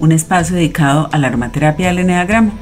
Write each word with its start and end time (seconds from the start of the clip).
un 0.00 0.12
espacio 0.12 0.56
dedicado 0.56 1.08
a 1.12 1.18
la 1.18 1.28
aromaterapia 1.28 1.88
del 1.88 2.00
eneagrama. 2.00 2.52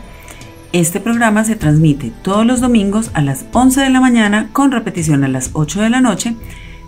Este 0.72 1.00
programa 1.00 1.44
se 1.44 1.56
transmite 1.56 2.12
todos 2.22 2.46
los 2.46 2.60
domingos 2.60 3.10
a 3.14 3.20
las 3.20 3.44
11 3.52 3.80
de 3.80 3.90
la 3.90 4.00
mañana 4.00 4.48
con 4.52 4.72
repetición 4.72 5.22
a 5.24 5.28
las 5.28 5.50
8 5.52 5.82
de 5.82 5.90
la 5.90 6.00
noche, 6.00 6.34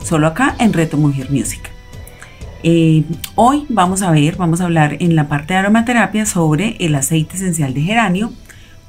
solo 0.02 0.27
acá 0.27 0.57
en 0.59 0.73
Reto 0.73 0.97
Mujer 0.97 1.30
Music. 1.30 1.71
Eh, 2.62 3.05
hoy 3.35 3.66
vamos 3.69 4.01
a 4.01 4.11
ver, 4.11 4.37
vamos 4.37 4.62
a 4.62 4.65
hablar 4.65 4.97
en 5.01 5.15
la 5.16 5.29
parte 5.29 5.52
de 5.52 5.61
aromaterapia 5.61 6.25
sobre 6.25 6.77
el 6.80 6.95
aceite 6.95 7.37
esencial 7.37 7.74
de 7.74 7.83
geranio, 7.83 8.33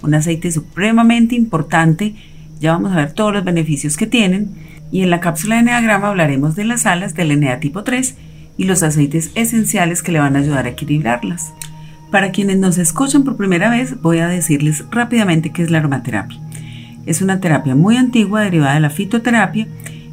un 0.02 0.14
aceite 0.14 0.50
supremamente 0.52 1.36
importante. 1.36 2.16
Ya 2.62 2.72
vamos 2.72 2.94
a 2.94 2.96
ver 2.96 3.12
todos 3.12 3.34
los 3.34 3.44
beneficios 3.44 3.98
que 3.98 4.08
tienen. 4.08 4.52
Y 4.92 5.02
en 5.02 5.10
la 5.10 5.20
cápsula 5.20 5.56
de 5.56 5.62
Enneagrama 5.62 6.08
hablaremos 6.08 6.56
de 6.56 6.64
las 6.64 6.86
alas 6.86 7.16
del 7.16 7.32
Enea 7.32 7.60
tipo 7.60 7.84
3 7.84 8.16
y 8.58 8.66
los 8.66 8.84
aceites 8.84 9.32
esenciales 9.36 10.02
que 10.02 10.12
le 10.12 10.20
van 10.20 10.36
a 10.36 10.40
ayudar 10.40 10.66
a 10.66 10.70
equilibrarlas. 10.70 11.54
Para 12.12 12.32
quienes 12.32 12.58
nos 12.58 12.78
escuchan 12.78 13.24
por 13.24 13.36
primera 13.36 13.70
vez, 13.70 14.02
voy 14.02 14.20
a 14.20 14.28
decirles 14.28 14.86
rápidamente 14.90 15.52
qué 15.52 15.64
es 15.64 15.72
la 15.72 15.80
aromaterapia. 15.80 16.40
Es 17.06 17.22
una 17.22 17.40
terapia 17.40 17.76
muy 17.76 17.98
antigua 17.98 18.42
derivada 18.42 18.76
de 18.76 18.80
la 18.80 18.90
fitoterapia 18.90 19.68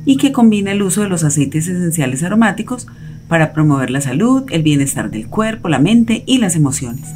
y 0.05 0.16
que 0.16 0.33
combina 0.33 0.72
el 0.72 0.83
uso 0.83 1.03
de 1.03 1.08
los 1.08 1.25
aceites 1.25 1.69
esenciales 1.69 2.22
aromáticos 2.22 2.86
para 3.28 3.53
promover 3.53 3.91
la 3.91 4.00
salud, 4.00 4.44
el 4.50 4.62
bienestar 4.62 5.11
del 5.11 5.28
cuerpo, 5.28 5.69
la 5.69 5.78
mente 5.78 6.25
y 6.27 6.38
las 6.38 6.56
emociones. 6.56 7.09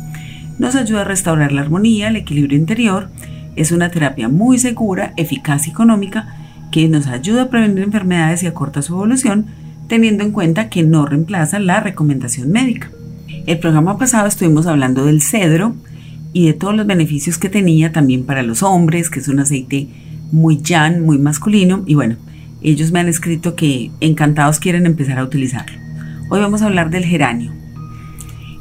Nos 0.59 0.75
ayuda 0.75 1.03
a 1.03 1.05
restaurar 1.05 1.53
la 1.53 1.61
armonía, 1.61 2.09
el 2.09 2.17
equilibrio 2.17 2.59
interior. 2.59 3.11
Es 3.57 3.73
una 3.73 3.91
terapia 3.91 4.29
muy 4.29 4.59
segura, 4.59 5.13
eficaz 5.17 5.67
y 5.67 5.71
económica 5.71 6.35
que 6.71 6.89
nos 6.89 7.07
ayuda 7.07 7.43
a 7.43 7.51
prevenir 7.51 7.85
enfermedades 7.85 8.43
y 8.43 8.47
acorta 8.47 8.83
su 8.83 8.95
evolución 8.95 9.47
teniendo 9.89 10.25
en 10.25 10.33
cuenta 10.33 10.69
que 10.69 10.83
no 10.83 11.07
reemplaza 11.07 11.59
la 11.59 11.81
recomendación 11.81 12.51
médica. 12.51 12.91
El 13.47 13.59
programa 13.59 13.99
pasado 13.99 14.27
estuvimos 14.27 14.67
hablando 14.67 15.05
del 15.05 15.23
cedro 15.23 15.75
y 16.33 16.47
de 16.47 16.53
todos 16.53 16.75
los 16.75 16.87
beneficios 16.87 17.39
que 17.39 17.49
tenía 17.49 17.93
también 17.93 18.25
para 18.25 18.43
los 18.43 18.63
hombres, 18.63 19.09
que 19.09 19.21
es 19.21 19.29
un 19.29 19.41
aceite 19.41 19.89
muy 20.33 20.61
llano, 20.61 21.05
muy 21.05 21.19
masculino, 21.19 21.83
y 21.87 21.95
bueno, 21.95 22.17
ellos 22.63 22.91
me 22.91 23.01
han 23.01 23.09
escrito 23.09 23.55
que 23.55 23.91
encantados 24.01 24.59
quieren 24.59 24.87
empezar 24.87 25.19
a 25.19 25.25
utilizarlo. 25.25 25.79
Hoy 26.29 26.41
vamos 26.41 26.63
a 26.63 26.67
hablar 26.67 26.91
del 26.91 27.05
geranio. 27.05 27.53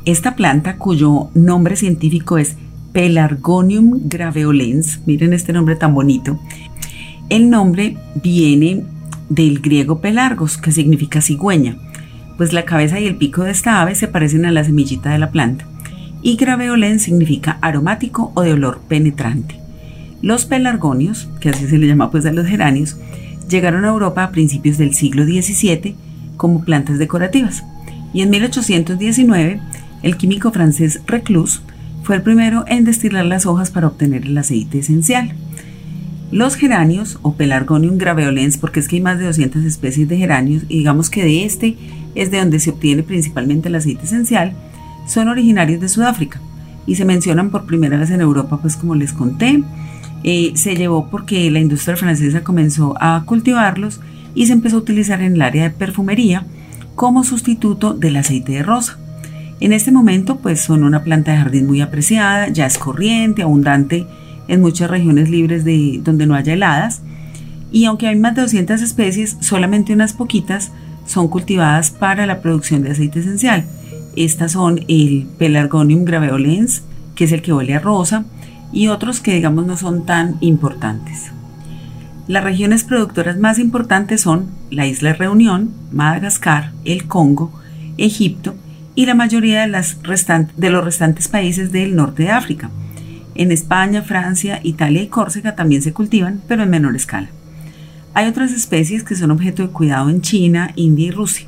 Esta 0.05 0.35
planta, 0.35 0.77
cuyo 0.77 1.29
nombre 1.33 1.75
científico 1.75 2.37
es 2.37 2.55
Pelargonium 2.93 4.07
graveolens, 4.07 5.01
miren 5.05 5.33
este 5.33 5.51
nombre 5.51 5.75
tan 5.75 5.93
bonito, 5.93 6.39
el 7.29 7.49
nombre 7.49 7.97
viene 8.21 8.85
del 9.29 9.59
griego 9.59 9.99
pelargos, 9.99 10.57
que 10.57 10.71
significa 10.71 11.21
cigüeña, 11.21 11.77
pues 12.37 12.53
la 12.53 12.65
cabeza 12.65 12.99
y 12.99 13.05
el 13.05 13.15
pico 13.15 13.43
de 13.43 13.51
esta 13.51 13.81
ave 13.81 13.95
se 13.95 14.07
parecen 14.07 14.45
a 14.45 14.51
la 14.51 14.63
semillita 14.63 15.11
de 15.11 15.19
la 15.19 15.31
planta. 15.31 15.65
Y 16.21 16.35
graveolens 16.37 17.03
significa 17.03 17.57
aromático 17.61 18.31
o 18.35 18.41
de 18.41 18.53
olor 18.53 18.81
penetrante. 18.87 19.59
Los 20.21 20.45
pelargonios, 20.45 21.29
que 21.39 21.49
así 21.49 21.67
se 21.67 21.77
le 21.77 21.87
llama 21.87 22.09
pues 22.11 22.25
a 22.25 22.31
los 22.31 22.47
geranios, 22.47 22.97
llegaron 23.49 23.85
a 23.85 23.89
Europa 23.89 24.23
a 24.23 24.31
principios 24.31 24.77
del 24.77 24.93
siglo 24.93 25.23
XVII 25.23 25.95
como 26.37 26.63
plantas 26.63 26.97
decorativas. 26.97 27.63
Y 28.13 28.21
en 28.21 28.29
1819, 28.29 29.59
el 30.03 30.17
químico 30.17 30.51
francés 30.51 31.01
Reclus 31.05 31.61
fue 32.03 32.15
el 32.15 32.21
primero 32.21 32.65
en 32.67 32.85
destilar 32.85 33.25
las 33.25 33.45
hojas 33.45 33.71
para 33.71 33.87
obtener 33.87 34.25
el 34.25 34.37
aceite 34.37 34.79
esencial. 34.79 35.33
Los 36.31 36.55
geranios 36.55 37.19
o 37.21 37.35
Pelargonium 37.35 37.97
graveolens, 37.97 38.57
porque 38.57 38.79
es 38.79 38.87
que 38.87 38.97
hay 38.97 39.01
más 39.01 39.19
de 39.19 39.25
200 39.25 39.63
especies 39.63 40.09
de 40.09 40.17
geranios 40.17 40.63
y 40.67 40.79
digamos 40.79 41.09
que 41.09 41.23
de 41.23 41.45
este 41.45 41.77
es 42.15 42.31
de 42.31 42.39
donde 42.39 42.59
se 42.59 42.71
obtiene 42.71 43.03
principalmente 43.03 43.69
el 43.69 43.75
aceite 43.75 44.05
esencial, 44.05 44.53
son 45.07 45.27
originarios 45.27 45.79
de 45.79 45.89
Sudáfrica 45.89 46.41
y 46.87 46.95
se 46.95 47.05
mencionan 47.05 47.51
por 47.51 47.65
primera 47.65 47.97
vez 47.97 48.09
en 48.09 48.21
Europa, 48.21 48.59
pues 48.61 48.75
como 48.75 48.95
les 48.95 49.13
conté. 49.13 49.63
Eh, 50.23 50.53
se 50.55 50.75
llevó 50.75 51.09
porque 51.09 51.51
la 51.51 51.59
industria 51.59 51.95
francesa 51.95 52.43
comenzó 52.43 52.95
a 52.99 53.23
cultivarlos 53.25 54.01
y 54.33 54.47
se 54.47 54.53
empezó 54.53 54.77
a 54.77 54.79
utilizar 54.79 55.21
en 55.21 55.35
el 55.35 55.41
área 55.41 55.63
de 55.63 55.69
perfumería 55.69 56.45
como 56.95 57.23
sustituto 57.23 57.93
del 57.93 58.17
aceite 58.17 58.53
de 58.53 58.63
rosa. 58.63 58.97
En 59.59 59.71
este 59.71 59.91
momento, 59.91 60.37
pues 60.37 60.61
son 60.61 60.83
una 60.83 61.03
planta 61.03 61.31
de 61.31 61.37
jardín 61.37 61.67
muy 61.67 61.81
apreciada, 61.81 62.49
ya 62.49 62.65
es 62.65 62.77
corriente, 62.77 63.43
abundante 63.43 64.07
en 64.47 64.61
muchas 64.61 64.89
regiones 64.89 65.29
libres 65.29 65.63
de 65.63 65.99
donde 66.03 66.25
no 66.25 66.35
haya 66.35 66.53
heladas. 66.53 67.01
Y 67.71 67.85
aunque 67.85 68.07
hay 68.07 68.15
más 68.15 68.35
de 68.35 68.41
200 68.41 68.81
especies, 68.81 69.37
solamente 69.41 69.93
unas 69.93 70.13
poquitas 70.13 70.71
son 71.05 71.27
cultivadas 71.27 71.91
para 71.91 72.25
la 72.25 72.41
producción 72.41 72.83
de 72.83 72.91
aceite 72.91 73.19
esencial. 73.19 73.65
Estas 74.15 74.53
son 74.53 74.79
el 74.87 75.27
Pelargonium 75.37 76.05
graveolens, 76.05 76.83
que 77.15 77.25
es 77.25 77.31
el 77.31 77.41
que 77.41 77.53
huele 77.53 77.75
a 77.75 77.79
rosa, 77.79 78.25
y 78.71 78.87
otros 78.87 79.19
que 79.19 79.33
digamos 79.33 79.65
no 79.65 79.77
son 79.77 80.05
tan 80.05 80.37
importantes. 80.41 81.31
Las 82.27 82.43
regiones 82.43 82.83
productoras 82.83 83.37
más 83.37 83.59
importantes 83.59 84.21
son 84.21 84.47
la 84.71 84.87
isla 84.87 85.13
Reunión, 85.13 85.71
Madagascar, 85.91 86.71
el 86.83 87.05
Congo, 87.05 87.51
Egipto 87.97 88.55
y 88.95 89.05
la 89.05 89.13
mayoría 89.13 89.61
de, 89.61 89.67
las 89.67 89.97
de 90.57 90.69
los 90.69 90.83
restantes 90.83 91.27
países 91.27 91.71
del 91.71 91.95
norte 91.95 92.23
de 92.23 92.31
África. 92.31 92.71
En 93.35 93.51
España, 93.51 94.01
Francia, 94.01 94.61
Italia 94.63 95.03
y 95.03 95.07
Córcega 95.07 95.55
también 95.55 95.81
se 95.81 95.91
cultivan, 95.91 96.41
pero 96.47 96.63
en 96.63 96.69
menor 96.69 96.95
escala. 96.95 97.27
Hay 98.13 98.27
otras 98.27 98.53
especies 98.53 99.03
que 99.03 99.15
son 99.15 99.29
objeto 99.29 99.61
de 99.61 99.73
cuidado 99.73 100.09
en 100.09 100.21
China, 100.21 100.71
India 100.77 101.07
y 101.07 101.11
Rusia. 101.11 101.47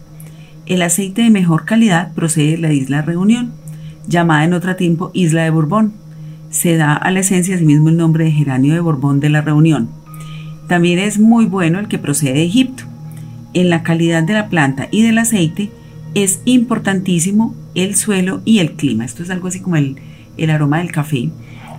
El 0.65 0.81
aceite 0.81 1.21
de 1.21 1.29
mejor 1.29 1.63
calidad 1.63 2.13
procede 2.13 2.51
de 2.51 2.57
la 2.57 2.73
isla 2.73 3.01
Reunión, 3.01 3.53
llamada 4.05 4.43
en 4.43 4.53
otro 4.53 4.75
tiempo 4.75 5.11
Isla 5.13 5.43
de 5.43 5.49
Borbón. 5.49 5.93
Se 6.49 6.75
da 6.75 6.93
a 6.93 7.09
la 7.09 7.21
esencia 7.21 7.55
asimismo 7.55 7.87
el 7.87 7.95
nombre 7.95 8.25
de 8.25 8.31
geranio 8.31 8.73
de 8.73 8.81
Borbón 8.81 9.21
de 9.21 9.29
la 9.29 9.41
Reunión. 9.41 9.89
También 10.67 10.99
es 10.99 11.19
muy 11.19 11.45
bueno 11.45 11.79
el 11.79 11.87
que 11.87 11.99
procede 11.99 12.33
de 12.33 12.43
Egipto. 12.43 12.83
En 13.53 13.69
la 13.69 13.81
calidad 13.81 14.23
de 14.23 14.33
la 14.33 14.49
planta 14.49 14.89
y 14.91 15.03
del 15.03 15.19
aceite 15.19 15.71
es 16.15 16.41
importantísimo 16.43 17.55
el 17.75 17.95
suelo 17.95 18.41
y 18.43 18.59
el 18.59 18.73
clima. 18.73 19.05
Esto 19.05 19.23
es 19.23 19.29
algo 19.29 19.47
así 19.47 19.61
como 19.61 19.77
el, 19.77 19.95
el 20.35 20.49
aroma 20.49 20.79
del 20.79 20.91
café 20.91 21.29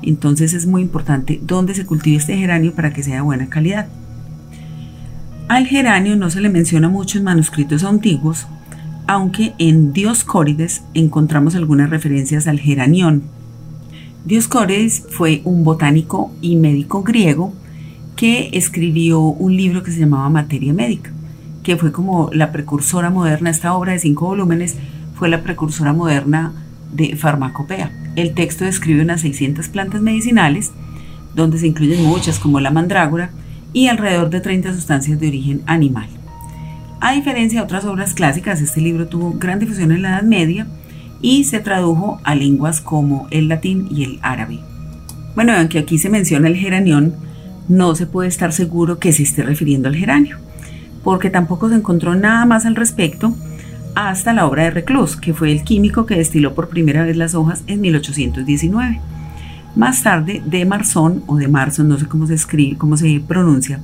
entonces 0.02 0.54
es 0.54 0.66
muy 0.66 0.82
importante 0.82 1.40
dónde 1.42 1.74
se 1.74 1.86
cultive 1.86 2.16
este 2.16 2.36
geranio 2.36 2.74
para 2.74 2.92
que 2.92 3.02
sea 3.02 3.16
de 3.16 3.20
buena 3.22 3.48
calidad. 3.48 3.88
Al 5.48 5.66
geranio 5.66 6.16
no 6.16 6.30
se 6.30 6.40
le 6.40 6.50
menciona 6.50 6.88
mucho 6.88 7.18
en 7.18 7.24
manuscritos 7.24 7.84
antiguos, 7.84 8.46
aunque 9.06 9.54
en 9.58 9.92
Dioscórides 9.92 10.82
encontramos 10.92 11.54
algunas 11.54 11.88
referencias 11.88 12.46
al 12.46 12.60
geranión. 12.60 13.22
Dioscórides 14.26 15.06
fue 15.10 15.40
un 15.44 15.64
botánico 15.64 16.30
y 16.42 16.56
médico 16.56 17.02
griego 17.02 17.54
que 18.14 18.50
escribió 18.52 19.20
un 19.20 19.56
libro 19.56 19.82
que 19.82 19.92
se 19.92 20.00
llamaba 20.00 20.28
Materia 20.28 20.74
Médica, 20.74 21.10
que 21.62 21.76
fue 21.76 21.92
como 21.92 22.30
la 22.32 22.52
precursora 22.52 23.10
moderna, 23.10 23.48
esta 23.48 23.74
obra 23.74 23.92
de 23.92 24.00
cinco 24.00 24.26
volúmenes 24.26 24.76
fue 25.14 25.28
la 25.28 25.42
precursora 25.42 25.92
moderna 25.92 26.52
de 26.92 27.16
farmacopea. 27.16 27.90
El 28.16 28.34
texto 28.34 28.64
describe 28.64 29.02
unas 29.02 29.20
600 29.20 29.68
plantas 29.68 30.00
medicinales, 30.00 30.72
donde 31.34 31.58
se 31.58 31.66
incluyen 31.66 32.04
muchas 32.04 32.38
como 32.38 32.60
la 32.60 32.70
mandrágora 32.70 33.30
y 33.72 33.88
alrededor 33.88 34.30
de 34.30 34.40
30 34.40 34.74
sustancias 34.74 35.20
de 35.20 35.28
origen 35.28 35.62
animal. 35.66 36.08
A 37.00 37.12
diferencia 37.12 37.60
de 37.60 37.64
otras 37.64 37.84
obras 37.84 38.14
clásicas, 38.14 38.60
este 38.60 38.80
libro 38.80 39.06
tuvo 39.06 39.32
gran 39.32 39.60
difusión 39.60 39.92
en 39.92 40.02
la 40.02 40.10
Edad 40.10 40.22
Media 40.22 40.66
y 41.20 41.44
se 41.44 41.60
tradujo 41.60 42.20
a 42.24 42.34
lenguas 42.34 42.80
como 42.80 43.28
el 43.30 43.48
latín 43.48 43.88
y 43.90 44.04
el 44.04 44.18
árabe. 44.22 44.58
Bueno, 45.34 45.52
aunque 45.52 45.78
aquí 45.78 45.98
se 45.98 46.10
menciona 46.10 46.48
el 46.48 46.56
geranión, 46.56 47.14
no 47.68 47.94
se 47.94 48.06
puede 48.06 48.28
estar 48.28 48.52
seguro 48.52 48.98
que 48.98 49.12
se 49.12 49.22
esté 49.22 49.42
refiriendo 49.42 49.88
al 49.88 49.94
geranio, 49.94 50.38
porque 51.04 51.30
tampoco 51.30 51.68
se 51.68 51.76
encontró 51.76 52.14
nada 52.14 52.44
más 52.46 52.66
al 52.66 52.74
respecto 52.74 53.34
hasta 54.06 54.32
la 54.32 54.46
obra 54.46 54.62
de 54.62 54.70
Reclus, 54.70 55.16
que 55.16 55.34
fue 55.34 55.50
el 55.50 55.64
químico 55.64 56.06
que 56.06 56.14
destiló 56.14 56.54
por 56.54 56.68
primera 56.68 57.04
vez 57.04 57.16
las 57.16 57.34
hojas 57.34 57.64
en 57.66 57.80
1819. 57.80 59.00
Más 59.74 60.04
tarde, 60.04 60.40
de 60.46 60.64
Marson 60.64 61.24
o 61.26 61.36
de 61.36 61.48
Marson, 61.48 61.88
no 61.88 61.98
sé 61.98 62.06
cómo 62.06 62.28
se 62.28 62.34
escribe, 62.34 62.78
cómo 62.78 62.96
se 62.96 63.20
pronuncia, 63.26 63.80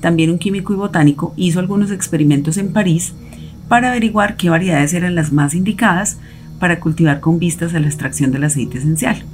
también 0.00 0.30
un 0.30 0.38
químico 0.38 0.72
y 0.72 0.76
botánico, 0.76 1.34
hizo 1.36 1.58
algunos 1.58 1.90
experimentos 1.90 2.56
en 2.56 2.72
París 2.72 3.14
para 3.66 3.88
averiguar 3.88 4.36
qué 4.36 4.48
variedades 4.48 4.94
eran 4.94 5.16
las 5.16 5.32
más 5.32 5.54
indicadas 5.54 6.18
para 6.60 6.78
cultivar 6.78 7.18
con 7.18 7.40
vistas 7.40 7.74
a 7.74 7.80
la 7.80 7.88
extracción 7.88 8.30
del 8.30 8.44
aceite 8.44 8.78
esencial. 8.78 9.24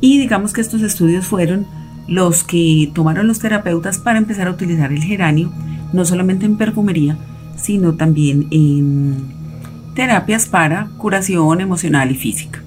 Y 0.00 0.18
digamos 0.18 0.54
que 0.54 0.62
estos 0.62 0.80
estudios 0.80 1.26
fueron 1.26 1.66
los 2.08 2.42
que 2.42 2.90
tomaron 2.94 3.26
los 3.26 3.38
terapeutas 3.38 3.98
para 3.98 4.16
empezar 4.16 4.48
a 4.48 4.52
utilizar 4.52 4.92
el 4.92 5.02
geranio, 5.02 5.52
no 5.92 6.06
solamente 6.06 6.46
en 6.46 6.56
perfumería, 6.56 7.18
sino 7.54 7.96
también 7.96 8.48
en 8.50 9.41
terapias 9.94 10.46
para 10.46 10.88
curación 10.98 11.60
emocional 11.60 12.10
y 12.10 12.14
física. 12.14 12.62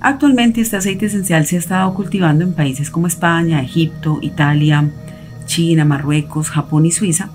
Actualmente 0.00 0.60
este 0.60 0.76
aceite 0.76 1.06
esencial 1.06 1.46
se 1.46 1.56
ha 1.56 1.58
estado 1.58 1.94
cultivando 1.94 2.44
en 2.44 2.52
países 2.52 2.90
como 2.90 3.06
España, 3.06 3.62
Egipto, 3.62 4.18
Italia, 4.20 4.90
China, 5.46 5.84
Marruecos, 5.84 6.50
Japón 6.50 6.86
y 6.86 6.90
Suiza, 6.90 7.30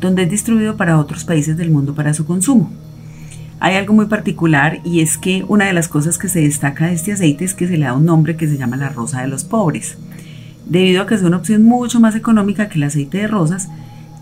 donde 0.00 0.22
es 0.22 0.30
distribuido 0.30 0.76
para 0.76 0.98
otros 0.98 1.24
países 1.24 1.56
del 1.56 1.70
mundo 1.70 1.94
para 1.94 2.14
su 2.14 2.24
consumo. 2.24 2.70
Hay 3.60 3.76
algo 3.76 3.94
muy 3.94 4.06
particular 4.06 4.80
y 4.84 5.00
es 5.00 5.18
que 5.18 5.44
una 5.48 5.66
de 5.66 5.72
las 5.72 5.88
cosas 5.88 6.18
que 6.18 6.28
se 6.28 6.40
destaca 6.40 6.86
de 6.86 6.94
este 6.94 7.12
aceite 7.12 7.44
es 7.44 7.54
que 7.54 7.66
se 7.66 7.76
le 7.76 7.86
da 7.86 7.94
un 7.94 8.04
nombre 8.04 8.36
que 8.36 8.48
se 8.48 8.56
llama 8.56 8.76
la 8.76 8.88
rosa 8.88 9.22
de 9.22 9.28
los 9.28 9.44
pobres, 9.44 9.98
debido 10.66 11.02
a 11.02 11.06
que 11.06 11.14
es 11.14 11.22
una 11.22 11.36
opción 11.36 11.62
mucho 11.62 12.00
más 12.00 12.14
económica 12.14 12.68
que 12.68 12.78
el 12.78 12.84
aceite 12.84 13.18
de 13.18 13.28
rosas, 13.28 13.68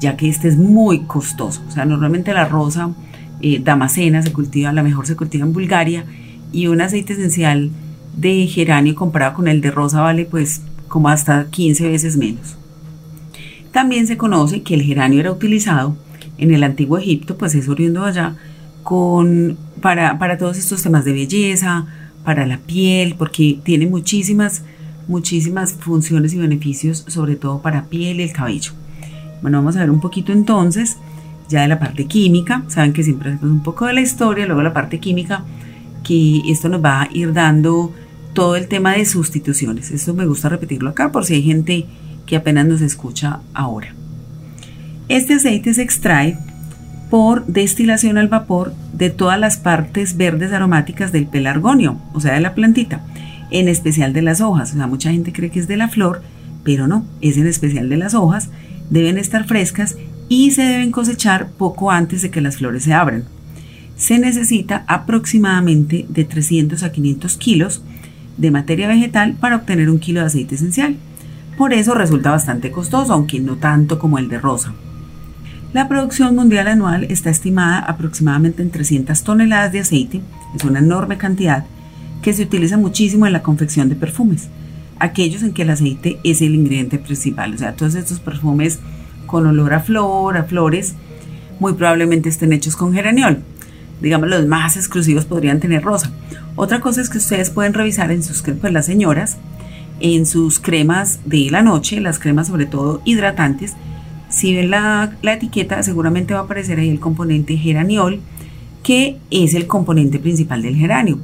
ya 0.00 0.16
que 0.16 0.28
este 0.28 0.48
es 0.48 0.56
muy 0.56 1.04
costoso. 1.04 1.62
O 1.68 1.70
sea, 1.70 1.84
normalmente 1.84 2.34
la 2.34 2.46
rosa 2.46 2.90
eh, 3.42 3.60
damascena 3.62 4.22
se 4.22 4.32
cultiva, 4.32 4.72
la 4.72 4.82
mejor 4.82 5.06
se 5.06 5.16
cultiva 5.16 5.44
en 5.44 5.52
Bulgaria, 5.52 6.04
y 6.52 6.66
un 6.66 6.80
aceite 6.80 7.14
esencial 7.14 7.70
de 8.16 8.46
geranio 8.46 8.94
comparado 8.94 9.34
con 9.34 9.48
el 9.48 9.60
de 9.60 9.70
rosa 9.70 10.00
vale 10.00 10.26
pues 10.26 10.62
como 10.88 11.08
hasta 11.08 11.46
15 11.46 11.88
veces 11.88 12.16
menos. 12.16 12.56
También 13.72 14.06
se 14.06 14.18
conoce 14.18 14.62
que 14.62 14.74
el 14.74 14.82
geranio 14.82 15.20
era 15.20 15.32
utilizado 15.32 15.96
en 16.36 16.52
el 16.52 16.62
antiguo 16.62 16.98
Egipto, 16.98 17.38
pues 17.38 17.54
es 17.54 17.68
oriundo 17.68 18.04
allá, 18.04 18.36
con, 18.82 19.56
para, 19.80 20.18
para 20.18 20.36
todos 20.36 20.58
estos 20.58 20.82
temas 20.82 21.04
de 21.04 21.12
belleza, 21.12 21.86
para 22.24 22.46
la 22.46 22.58
piel, 22.58 23.14
porque 23.16 23.58
tiene 23.62 23.86
muchísimas, 23.86 24.62
muchísimas 25.08 25.72
funciones 25.72 26.34
y 26.34 26.38
beneficios, 26.38 27.04
sobre 27.08 27.36
todo 27.36 27.62
para 27.62 27.86
piel 27.86 28.20
y 28.20 28.24
el 28.24 28.32
cabello. 28.32 28.72
Bueno, 29.40 29.58
vamos 29.58 29.76
a 29.76 29.80
ver 29.80 29.90
un 29.90 30.00
poquito 30.00 30.32
entonces 30.32 30.98
ya 31.52 31.62
de 31.62 31.68
la 31.68 31.78
parte 31.78 32.06
química. 32.06 32.64
Saben 32.66 32.92
que 32.92 33.04
siempre 33.04 33.30
hacemos 33.30 33.50
un 33.50 33.62
poco 33.62 33.86
de 33.86 33.92
la 33.92 34.00
historia, 34.00 34.46
luego 34.46 34.62
la 34.62 34.72
parte 34.72 34.98
química, 34.98 35.44
que 36.02 36.42
esto 36.48 36.68
nos 36.68 36.84
va 36.84 37.02
a 37.02 37.08
ir 37.12 37.32
dando 37.32 37.94
todo 38.32 38.56
el 38.56 38.66
tema 38.66 38.92
de 38.92 39.04
sustituciones. 39.04 39.90
Esto 39.90 40.14
me 40.14 40.26
gusta 40.26 40.48
repetirlo 40.48 40.90
acá 40.90 41.12
por 41.12 41.24
si 41.24 41.34
hay 41.34 41.42
gente 41.42 41.86
que 42.26 42.36
apenas 42.36 42.66
nos 42.66 42.80
escucha 42.80 43.40
ahora. 43.54 43.94
Este 45.08 45.34
aceite 45.34 45.74
se 45.74 45.82
extrae 45.82 46.38
por 47.10 47.44
destilación 47.46 48.16
al 48.16 48.28
vapor 48.28 48.72
de 48.94 49.10
todas 49.10 49.38
las 49.38 49.58
partes 49.58 50.16
verdes 50.16 50.52
aromáticas 50.52 51.12
del 51.12 51.26
pelargonio, 51.26 51.98
o 52.14 52.20
sea, 52.20 52.32
de 52.32 52.40
la 52.40 52.54
plantita, 52.54 53.04
en 53.50 53.68
especial 53.68 54.14
de 54.14 54.22
las 54.22 54.40
hojas. 54.40 54.72
O 54.72 54.76
sea, 54.76 54.86
mucha 54.86 55.10
gente 55.10 55.32
cree 55.32 55.50
que 55.50 55.60
es 55.60 55.68
de 55.68 55.76
la 55.76 55.88
flor, 55.88 56.22
pero 56.64 56.86
no, 56.86 57.04
es 57.20 57.36
en 57.36 57.46
especial 57.46 57.90
de 57.90 57.98
las 57.98 58.14
hojas. 58.14 58.48
Deben 58.88 59.18
estar 59.18 59.46
frescas 59.46 59.96
y 60.32 60.50
se 60.50 60.62
deben 60.62 60.92
cosechar 60.92 61.50
poco 61.50 61.90
antes 61.90 62.22
de 62.22 62.30
que 62.30 62.40
las 62.40 62.56
flores 62.56 62.84
se 62.84 62.94
abran. 62.94 63.24
Se 63.96 64.18
necesita 64.18 64.82
aproximadamente 64.88 66.06
de 66.08 66.24
300 66.24 66.82
a 66.82 66.90
500 66.90 67.36
kilos 67.36 67.82
de 68.38 68.50
materia 68.50 68.88
vegetal 68.88 69.34
para 69.34 69.56
obtener 69.56 69.90
un 69.90 69.98
kilo 69.98 70.20
de 70.20 70.28
aceite 70.28 70.54
esencial. 70.54 70.96
Por 71.58 71.74
eso 71.74 71.92
resulta 71.92 72.30
bastante 72.30 72.70
costoso, 72.70 73.12
aunque 73.12 73.40
no 73.40 73.56
tanto 73.56 73.98
como 73.98 74.16
el 74.16 74.28
de 74.28 74.38
rosa. 74.38 74.72
La 75.74 75.86
producción 75.86 76.34
mundial 76.34 76.66
anual 76.66 77.04
está 77.10 77.28
estimada 77.28 77.80
aproximadamente 77.80 78.62
en 78.62 78.70
300 78.70 79.22
toneladas 79.22 79.72
de 79.72 79.80
aceite, 79.80 80.22
es 80.56 80.64
una 80.64 80.78
enorme 80.78 81.18
cantidad 81.18 81.66
que 82.22 82.32
se 82.32 82.44
utiliza 82.44 82.78
muchísimo 82.78 83.26
en 83.26 83.34
la 83.34 83.42
confección 83.42 83.90
de 83.90 83.96
perfumes, 83.96 84.48
aquellos 84.98 85.42
en 85.42 85.52
que 85.52 85.60
el 85.60 85.70
aceite 85.70 86.20
es 86.24 86.40
el 86.40 86.54
ingrediente 86.54 86.98
principal, 86.98 87.52
o 87.52 87.58
sea, 87.58 87.76
todos 87.76 87.96
estos 87.96 88.18
perfumes 88.18 88.80
con 89.32 89.46
olor 89.46 89.72
a 89.72 89.80
flor, 89.80 90.36
a 90.36 90.44
flores, 90.44 90.94
muy 91.58 91.72
probablemente 91.72 92.28
estén 92.28 92.52
hechos 92.52 92.76
con 92.76 92.92
geraniol. 92.92 93.38
Digamos, 94.02 94.28
los 94.28 94.46
más 94.46 94.76
exclusivos 94.76 95.24
podrían 95.24 95.58
tener 95.58 95.82
rosa. 95.82 96.12
Otra 96.54 96.80
cosa 96.80 97.00
es 97.00 97.08
que 97.08 97.16
ustedes 97.16 97.48
pueden 97.48 97.72
revisar 97.72 98.12
en 98.12 98.22
sus, 98.22 98.42
pues 98.42 98.72
las 98.74 98.84
señoras, 98.84 99.38
en 100.00 100.26
sus 100.26 100.58
cremas 100.58 101.20
de 101.24 101.50
la 101.50 101.62
noche, 101.62 101.98
las 102.02 102.18
cremas 102.18 102.48
sobre 102.48 102.66
todo 102.66 103.00
hidratantes, 103.06 103.74
si 104.28 104.54
ven 104.54 104.70
la, 104.70 105.16
etiqueta, 105.22 105.82
seguramente 105.82 106.34
va 106.34 106.40
a 106.40 106.42
aparecer 106.44 106.78
ahí 106.78 106.90
el 106.90 107.00
componente 107.00 107.56
geraniol, 107.56 108.20
que 108.82 109.16
es 109.30 109.54
el 109.54 109.66
componente 109.66 110.18
principal 110.18 110.60
del 110.60 110.76
geranio. 110.76 111.18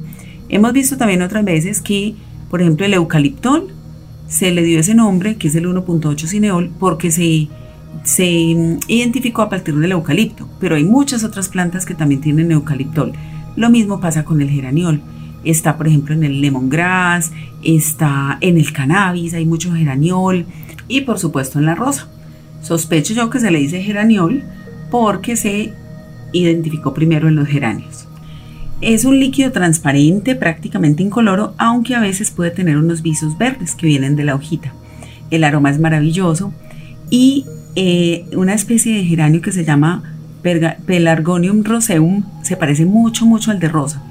Hemos 0.49 0.73
visto 0.73 0.97
también 0.97 1.21
otras 1.21 1.45
veces 1.45 1.79
que, 1.79 2.15
por 2.49 2.61
ejemplo, 2.61 2.87
el 2.87 2.95
eucaliptol 2.95 3.67
se 4.27 4.49
le 4.49 4.63
dio 4.63 4.79
ese 4.79 4.95
nombre, 4.95 5.35
que 5.35 5.47
es 5.47 5.55
el 5.55 5.67
1.8 5.67 6.25
cineol, 6.25 6.71
porque 6.79 7.11
se, 7.11 7.49
se 8.03 8.25
identificó 8.87 9.41
a 9.41 9.49
partir 9.49 9.75
del 9.75 9.91
eucalipto, 9.91 10.47
pero 10.59 10.75
hay 10.75 10.83
muchas 10.83 11.23
otras 11.23 11.49
plantas 11.49 11.85
que 11.85 11.95
también 11.95 12.21
tienen 12.21 12.51
eucaliptol. 12.51 13.13
Lo 13.55 13.69
mismo 13.69 13.99
pasa 13.99 14.23
con 14.23 14.41
el 14.41 14.49
geraniol. 14.49 15.01
Está, 15.43 15.77
por 15.77 15.87
ejemplo, 15.87 16.13
en 16.13 16.23
el 16.23 16.41
lemongrass, 16.41 17.31
está 17.63 18.37
en 18.41 18.57
el 18.57 18.73
cannabis, 18.73 19.33
hay 19.33 19.45
mucho 19.45 19.73
geraniol 19.73 20.45
y, 20.87 21.01
por 21.01 21.19
supuesto, 21.19 21.59
en 21.59 21.65
la 21.65 21.75
rosa. 21.75 22.07
Sospecho 22.61 23.13
yo 23.13 23.29
que 23.29 23.39
se 23.39 23.51
le 23.51 23.59
dice 23.59 23.81
geraniol 23.81 24.43
porque 24.91 25.35
se 25.35 25.73
identificó 26.33 26.93
primero 26.93 27.27
en 27.27 27.35
los 27.35 27.47
geranios. 27.47 28.07
Es 28.81 29.03
un 29.03 29.19
líquido 29.19 29.51
transparente, 29.51 30.35
prácticamente 30.35 31.03
incoloro, 31.03 31.53
aunque 31.57 31.95
a 31.95 31.99
veces 31.99 32.31
puede 32.31 32.51
tener 32.51 32.77
unos 32.77 33.01
visos 33.01 33.37
verdes 33.37 33.75
que 33.75 33.87
vienen 33.87 34.15
de 34.15 34.23
la 34.23 34.35
hojita. 34.35 34.73
El 35.31 35.43
aroma 35.43 35.69
es 35.69 35.79
maravilloso 35.79 36.53
y 37.09 37.45
eh, 37.75 38.25
una 38.33 38.53
especie 38.53 38.95
de 38.95 39.05
geranio 39.05 39.41
que 39.41 39.51
se 39.51 39.65
llama 39.65 40.15
Pelargonium 40.41 41.63
roseum 41.63 42.23
se 42.43 42.57
parece 42.57 42.85
mucho, 42.85 43.25
mucho 43.25 43.51
al 43.51 43.59
de 43.59 43.69
rosa. 43.69 44.03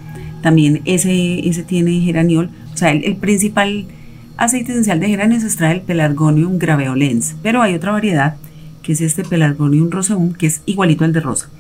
También 0.43 0.83
ese, 0.85 1.49
ese 1.49 1.63
tiene 1.63 2.01
geraniol, 2.01 2.51
o 2.73 2.77
sea, 2.77 2.93
el, 2.93 3.05
el 3.05 3.17
principal 3.17 3.87
aceite 4.37 4.73
esencial 4.73 5.01
de 5.01 5.09
geranio 5.09 5.41
se 5.41 5.47
extrae 5.47 5.75
el 5.75 5.81
Pelargonium 5.81 6.59
graveolens, 6.59 7.35
pero 7.43 7.61
hay 7.63 7.75
otra 7.75 7.93
variedad 7.93 8.37
que 8.83 8.93
es 8.93 9.01
este 9.01 9.25
Pelargonium 9.25 9.91
roseum, 9.91 10.33
que 10.33 10.47
es 10.47 10.63
igualito 10.65 11.05
al 11.05 11.13
de 11.13 11.21
rosa. 11.21 11.51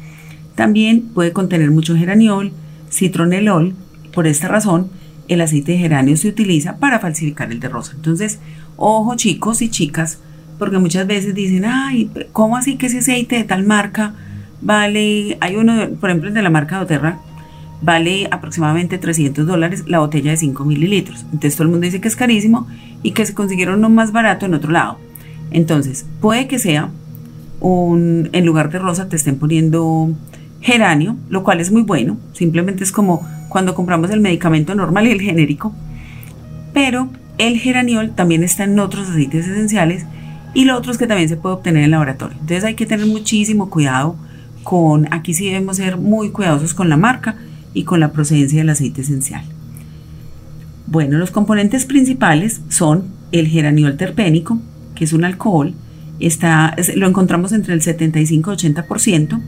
También 0.54 1.02
puede 1.14 1.32
contener 1.32 1.70
mucho 1.70 1.96
geraniol, 1.96 2.52
citronelol, 2.90 3.74
por 4.12 4.26
esta 4.26 4.48
razón 4.48 4.90
el 5.28 5.40
aceite 5.40 5.72
de 5.72 5.78
geranio 5.78 6.16
se 6.16 6.28
utiliza 6.28 6.78
para 6.78 7.00
falsificar 7.00 7.52
el 7.52 7.60
de 7.60 7.68
rosa. 7.68 7.92
Entonces, 7.94 8.38
ojo 8.76 9.14
chicos 9.16 9.60
y 9.62 9.68
chicas, 9.68 10.20
porque 10.58 10.78
muchas 10.78 11.06
veces 11.06 11.34
dicen, 11.34 11.64
ay, 11.64 12.10
¿cómo 12.32 12.56
así 12.56 12.76
que 12.76 12.86
ese 12.86 12.98
aceite 12.98 13.36
de 13.36 13.44
tal 13.44 13.64
marca 13.64 14.14
vale, 14.60 15.38
hay 15.40 15.56
uno, 15.56 15.88
por 16.00 16.10
ejemplo, 16.10 16.28
el 16.28 16.34
de 16.34 16.42
la 16.42 16.50
marca 16.50 16.78
Doterra, 16.78 17.18
vale 17.80 18.28
aproximadamente 18.30 18.98
300 18.98 19.46
dólares 19.46 19.84
la 19.86 20.00
botella 20.00 20.32
de 20.32 20.36
5 20.36 20.64
mililitros. 20.64 21.24
Entonces 21.24 21.54
todo 21.54 21.64
el 21.64 21.70
mundo 21.70 21.84
dice 21.84 22.00
que 22.00 22.08
es 22.08 22.16
carísimo 22.16 22.66
y 23.02 23.12
que 23.12 23.24
se 23.24 23.34
consiguieron 23.34 23.76
uno 23.78 23.90
más 23.90 24.12
barato 24.12 24.46
en 24.46 24.54
otro 24.54 24.72
lado. 24.72 24.98
Entonces, 25.50 26.04
puede 26.20 26.48
que 26.48 26.58
sea 26.58 26.90
un, 27.60 28.28
en 28.32 28.46
lugar 28.46 28.70
de 28.70 28.78
rosa 28.78 29.08
te 29.08 29.16
estén 29.16 29.38
poniendo 29.38 30.10
geranio, 30.60 31.16
lo 31.28 31.44
cual 31.44 31.60
es 31.60 31.70
muy 31.70 31.82
bueno. 31.82 32.18
Simplemente 32.32 32.84
es 32.84 32.92
como 32.92 33.26
cuando 33.48 33.74
compramos 33.74 34.10
el 34.10 34.20
medicamento 34.20 34.74
normal 34.74 35.06
y 35.06 35.12
el 35.12 35.22
genérico. 35.22 35.72
Pero 36.74 37.08
el 37.38 37.58
geraniol 37.58 38.14
también 38.14 38.42
está 38.42 38.64
en 38.64 38.78
otros 38.78 39.08
aceites 39.08 39.46
esenciales 39.46 40.04
y 40.54 40.64
lo 40.64 40.76
otro 40.76 40.92
es 40.92 40.98
que 40.98 41.06
también 41.06 41.28
se 41.28 41.36
puede 41.36 41.56
obtener 41.56 41.84
en 41.84 41.90
laboratorio. 41.90 42.36
Entonces 42.40 42.64
hay 42.64 42.74
que 42.74 42.86
tener 42.86 43.06
muchísimo 43.06 43.70
cuidado 43.70 44.16
con, 44.64 45.12
aquí 45.12 45.34
sí 45.34 45.46
debemos 45.46 45.76
ser 45.76 45.96
muy 45.96 46.30
cuidadosos 46.30 46.74
con 46.74 46.88
la 46.88 46.96
marca 46.96 47.36
y 47.74 47.84
con 47.84 48.00
la 48.00 48.12
procedencia 48.12 48.58
del 48.58 48.70
aceite 48.70 49.02
esencial. 49.02 49.44
Bueno, 50.86 51.18
los 51.18 51.30
componentes 51.30 51.84
principales 51.84 52.62
son 52.68 53.04
el 53.30 53.46
geraniol 53.48 53.96
terpénico, 53.96 54.58
que 54.94 55.04
es 55.04 55.12
un 55.12 55.24
alcohol, 55.24 55.74
está, 56.18 56.74
lo 56.96 57.06
encontramos 57.06 57.52
entre 57.52 57.74
el 57.74 57.82
75 57.82 58.52
y 58.52 58.56
80%, 58.56 59.40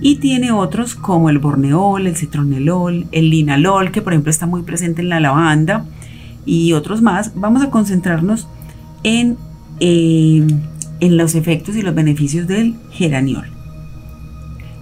y 0.00 0.16
tiene 0.16 0.52
otros 0.52 0.94
como 0.94 1.30
el 1.30 1.38
borneol, 1.38 2.06
el 2.06 2.16
citronelol, 2.16 3.06
el 3.12 3.30
linalol, 3.30 3.90
que 3.90 4.02
por 4.02 4.12
ejemplo 4.12 4.30
está 4.30 4.46
muy 4.46 4.62
presente 4.62 5.02
en 5.02 5.08
la 5.08 5.20
lavanda, 5.20 5.84
y 6.44 6.72
otros 6.72 7.02
más. 7.02 7.32
Vamos 7.34 7.62
a 7.62 7.70
concentrarnos 7.70 8.46
en, 9.02 9.36
eh, 9.80 10.46
en 11.00 11.16
los 11.16 11.34
efectos 11.34 11.76
y 11.76 11.82
los 11.82 11.94
beneficios 11.94 12.46
del 12.46 12.74
geraniol. 12.90 13.46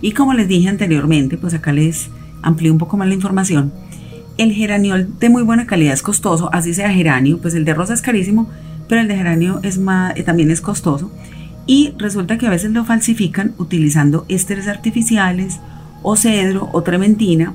Y 0.01 0.13
como 0.13 0.35
les 0.35 0.49
dije 0.49 0.69
anteriormente, 0.69 1.39
pues 1.39 1.55
acá 1.55 1.73
les 1.73 2.11
amplío 2.43 2.73
un 2.73 2.79
poco 2.79 2.97
más 2.97 3.09
la 3.09 3.15
información. 3.15 3.73
El 4.37 4.53
geraniol 4.53 5.19
de 5.19 5.31
muy 5.31 5.43
buena 5.43 5.67
calidad 5.67 5.95
es 5.95 6.03
costoso, 6.03 6.51
así 6.53 6.75
sea 6.75 6.93
geranio, 6.93 7.39
pues 7.39 7.55
el 7.55 7.65
de 7.65 7.75
rosa 7.75 7.95
es 7.95 8.03
carísimo, 8.03 8.51
pero 8.89 9.01
el 9.01 9.09
de 9.09 9.17
geranio 9.17 9.61
es 9.63 9.79
más, 9.79 10.17
eh, 10.17 10.23
también 10.23 10.51
es 10.51 10.61
costoso. 10.61 11.11
Y 11.67 11.95
resulta 11.99 12.37
que 12.37 12.47
a 12.47 12.51
veces 12.51 12.73
lo 12.73 12.85
falsifican 12.85 13.55
utilizando 13.59 14.27
ésteres 14.29 14.69
artificiales 14.69 15.61
o 16.03 16.17
cedro 16.17 16.69
o 16.73 16.83
trementina 16.83 17.55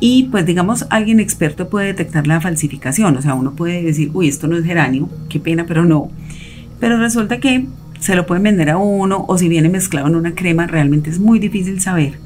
Y 0.00 0.24
pues 0.24 0.46
digamos, 0.46 0.86
alguien 0.90 1.20
experto 1.20 1.68
puede 1.68 1.88
detectar 1.88 2.26
la 2.26 2.40
falsificación, 2.40 3.16
o 3.16 3.22
sea, 3.22 3.34
uno 3.34 3.52
puede 3.54 3.82
decir, 3.82 4.10
uy, 4.12 4.28
esto 4.28 4.48
no 4.48 4.56
es 4.56 4.64
geranio, 4.64 5.08
qué 5.28 5.38
pena, 5.38 5.66
pero 5.66 5.84
no. 5.84 6.10
Pero 6.80 6.98
resulta 6.98 7.40
que 7.40 7.66
se 8.00 8.14
lo 8.14 8.26
pueden 8.26 8.42
vender 8.42 8.70
a 8.70 8.76
uno 8.76 9.24
o 9.28 9.38
si 9.38 9.48
viene 9.48 9.68
mezclado 9.68 10.08
en 10.08 10.16
una 10.16 10.34
crema, 10.34 10.66
realmente 10.66 11.10
es 11.10 11.18
muy 11.18 11.38
difícil 11.38 11.80
saber 11.80 12.18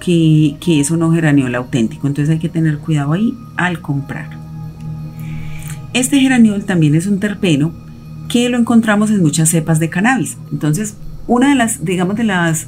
que, 0.00 0.56
que 0.60 0.80
es 0.80 0.90
no 0.90 1.12
geraniol 1.12 1.54
auténtico. 1.54 2.06
Entonces 2.06 2.32
hay 2.32 2.38
que 2.38 2.48
tener 2.48 2.78
cuidado 2.78 3.12
ahí 3.12 3.34
al 3.56 3.80
comprar. 3.80 4.30
Este 5.92 6.18
geraniol 6.18 6.64
también 6.64 6.94
es 6.94 7.06
un 7.06 7.20
terpeno 7.20 7.72
que 8.28 8.48
lo 8.48 8.58
encontramos 8.58 9.10
en 9.10 9.20
muchas 9.20 9.50
cepas 9.50 9.78
de 9.78 9.90
cannabis. 9.90 10.38
Entonces, 10.50 10.96
una 11.26 11.50
de 11.50 11.54
las, 11.54 11.84
digamos, 11.84 12.16
de 12.16 12.24
las 12.24 12.66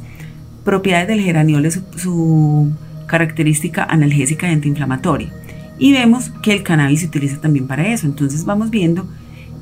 propiedades 0.63 1.09
del 1.09 1.21
geraniol 1.21 1.65
es 1.65 1.81
su, 1.97 2.71
característica 3.07 3.85
analgésica 3.85 4.49
y 4.49 4.53
antiinflamatoria. 4.53 5.33
Y 5.79 5.93
vemos 5.93 6.31
que 6.43 6.53
el 6.53 6.63
cannabis 6.63 7.01
se 7.01 7.07
utiliza 7.07 7.41
también 7.41 7.67
para 7.67 7.87
eso. 7.89 8.07
Entonces 8.07 8.45
vamos 8.45 8.71
viendo 8.71 9.07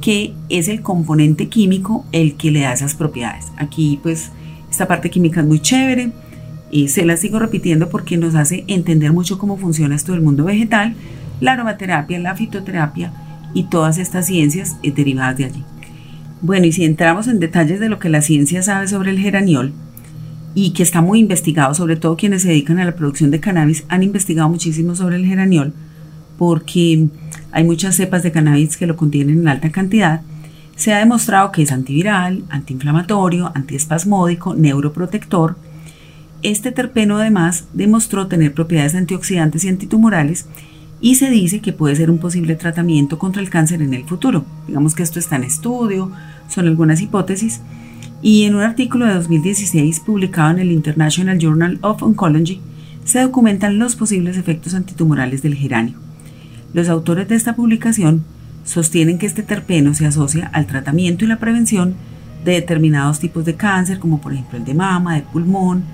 que 0.02 0.34
es 0.50 0.68
el 0.68 0.82
componente 0.82 1.48
químico 1.48 2.04
el 2.12 2.34
que 2.34 2.50
le 2.50 2.60
da 2.60 2.74
esas 2.74 2.94
propiedades. 2.94 3.46
Aquí 3.56 3.98
pues 4.02 4.30
esta 4.70 4.86
parte 4.86 5.08
química 5.08 5.40
es 5.40 5.46
muy 5.46 5.60
chévere. 5.60 6.12
Y 6.70 6.88
se 6.88 7.04
la 7.04 7.18
sigo 7.18 7.38
repitiendo 7.38 7.90
porque 7.90 8.16
nos 8.16 8.34
hace 8.34 8.64
entender 8.66 9.12
mucho 9.12 9.38
cómo 9.38 9.58
funciona 9.58 9.94
esto 9.94 10.12
del 10.12 10.22
mundo 10.22 10.44
vegetal, 10.44 10.94
la 11.40 11.52
aromaterapia, 11.52 12.18
la 12.18 12.34
fitoterapia 12.34 13.12
y 13.52 13.64
todas 13.64 13.98
estas 13.98 14.26
ciencias 14.26 14.76
eh, 14.82 14.90
derivadas 14.90 15.36
de 15.36 15.44
allí. 15.44 15.64
Bueno, 16.40 16.66
y 16.66 16.72
si 16.72 16.84
entramos 16.84 17.28
en 17.28 17.40
detalles 17.40 17.78
de 17.78 17.90
lo 17.90 17.98
que 17.98 18.08
la 18.08 18.22
ciencia 18.22 18.62
sabe 18.62 18.88
sobre 18.88 19.10
el 19.10 19.18
geraniol, 19.18 19.74
y 20.54 20.72
que 20.72 20.82
está 20.82 21.00
muy 21.00 21.18
investigado, 21.18 21.74
sobre 21.74 21.96
todo 21.96 22.16
quienes 22.16 22.42
se 22.42 22.48
dedican 22.48 22.78
a 22.78 22.84
la 22.84 22.94
producción 22.94 23.30
de 23.30 23.40
cannabis 23.40 23.84
han 23.88 24.02
investigado 24.02 24.48
muchísimo 24.48 24.94
sobre 24.94 25.16
el 25.16 25.26
geraniol 25.26 25.72
porque 26.38 27.08
hay 27.52 27.64
muchas 27.64 27.94
cepas 27.94 28.22
de 28.22 28.32
cannabis 28.32 28.76
que 28.76 28.86
lo 28.86 28.96
contienen 28.96 29.40
en 29.40 29.48
alta 29.48 29.70
cantidad. 29.70 30.22
Se 30.74 30.92
ha 30.92 30.98
demostrado 30.98 31.52
que 31.52 31.62
es 31.62 31.70
antiviral, 31.70 32.42
antiinflamatorio, 32.48 33.52
antiespasmódico, 33.54 34.54
neuroprotector. 34.54 35.56
Este 36.42 36.72
terpeno 36.72 37.18
además 37.18 37.66
demostró 37.72 38.26
tener 38.26 38.54
propiedades 38.54 38.94
antioxidantes 38.94 39.64
y 39.64 39.68
antitumorales 39.68 40.46
y 41.00 41.16
se 41.16 41.30
dice 41.30 41.60
que 41.60 41.72
puede 41.72 41.94
ser 41.96 42.10
un 42.10 42.18
posible 42.18 42.56
tratamiento 42.56 43.18
contra 43.18 43.42
el 43.42 43.50
cáncer 43.50 43.82
en 43.82 43.92
el 43.92 44.04
futuro. 44.04 44.44
Digamos 44.66 44.94
que 44.94 45.02
esto 45.02 45.18
está 45.18 45.36
en 45.36 45.44
estudio, 45.44 46.10
son 46.48 46.66
algunas 46.66 47.00
hipótesis, 47.00 47.60
y 48.22 48.44
en 48.44 48.54
un 48.54 48.62
artículo 48.62 49.06
de 49.06 49.14
2016 49.14 50.00
publicado 50.00 50.52
en 50.52 50.60
el 50.60 50.70
International 50.70 51.38
Journal 51.38 51.78
of 51.82 52.02
Oncology 52.02 52.60
se 53.04 53.20
documentan 53.20 53.78
los 53.78 53.96
posibles 53.96 54.36
efectos 54.36 54.74
antitumorales 54.74 55.42
del 55.42 55.56
geranio. 55.56 56.01
Los 56.72 56.88
autores 56.88 57.28
de 57.28 57.34
esta 57.34 57.54
publicación 57.54 58.24
sostienen 58.64 59.18
que 59.18 59.26
este 59.26 59.42
terpeno 59.42 59.94
se 59.94 60.06
asocia 60.06 60.50
al 60.52 60.66
tratamiento 60.66 61.24
y 61.24 61.28
la 61.28 61.38
prevención 61.38 61.94
de 62.44 62.52
determinados 62.52 63.20
tipos 63.20 63.44
de 63.44 63.54
cáncer, 63.54 63.98
como 63.98 64.20
por 64.20 64.32
ejemplo 64.32 64.58
el 64.58 64.64
de 64.64 64.74
mama, 64.74 65.16
de 65.16 65.22
pulmón, 65.22 65.84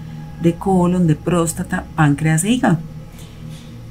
de 0.42 0.54
colon, 0.54 1.06
de 1.06 1.16
próstata, 1.16 1.84
páncreas 1.94 2.44
e 2.44 2.50
hígado. 2.50 2.78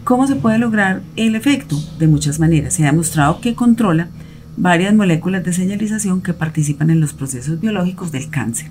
¿Cómo 0.04 0.26
se 0.26 0.38
puede 0.38 0.58
lograr 0.58 1.02
el 1.18 1.36
efecto? 1.36 1.78
De 2.00 2.08
muchas 2.08 2.40
maneras. 2.40 2.74
Se 2.74 2.84
ha 2.84 2.92
demostrado 2.92 3.42
que 3.42 3.56
controla 3.56 4.08
varias 4.56 4.94
moléculas 4.94 5.44
de 5.44 5.54
señalización 5.54 6.22
que 6.22 6.34
participan 6.34 6.90
en 6.90 7.02
los 7.02 7.14
procesos 7.14 7.60
biológicos 7.60 8.12
del 8.12 8.30
cáncer. 8.30 8.70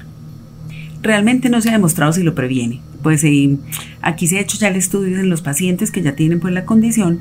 Realmente 1.03 1.51
no 1.51 1.61
se 1.61 1.69
ha 1.69 1.73
demostrado 1.73 2.13
si 2.13 2.23
lo 2.23 2.35
previene, 2.35 2.81
pues 3.03 3.23
eh, 3.23 3.59
aquí 4.01 4.27
se 4.27 4.39
ha 4.39 4.41
hecho 4.41 4.57
ya 4.59 4.69
el 4.69 4.77
estudio 4.77 5.19
en 5.19 5.29
los 5.29 5.43
pacientes 5.43 5.91
que 5.91 6.03
ya 6.03 6.17
tienen 6.17 6.41
pues 6.41 6.55
la 6.55 6.65
condición, 6.65 7.21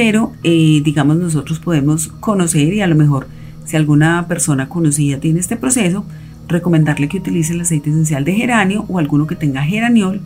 pero 0.00 0.32
eh, 0.44 0.80
digamos 0.82 1.18
nosotros 1.18 1.58
podemos 1.58 2.08
conocer 2.20 2.72
y 2.72 2.80
a 2.80 2.86
lo 2.86 2.94
mejor 2.94 3.26
si 3.66 3.76
alguna 3.76 4.26
persona 4.28 4.66
conocida 4.66 5.20
tiene 5.20 5.40
este 5.40 5.58
proceso, 5.58 6.06
recomendarle 6.48 7.06
que 7.06 7.18
utilice 7.18 7.52
el 7.52 7.60
aceite 7.60 7.90
esencial 7.90 8.24
de 8.24 8.32
geranio 8.32 8.86
o 8.88 8.98
alguno 8.98 9.26
que 9.26 9.36
tenga 9.36 9.62
geraniol 9.62 10.22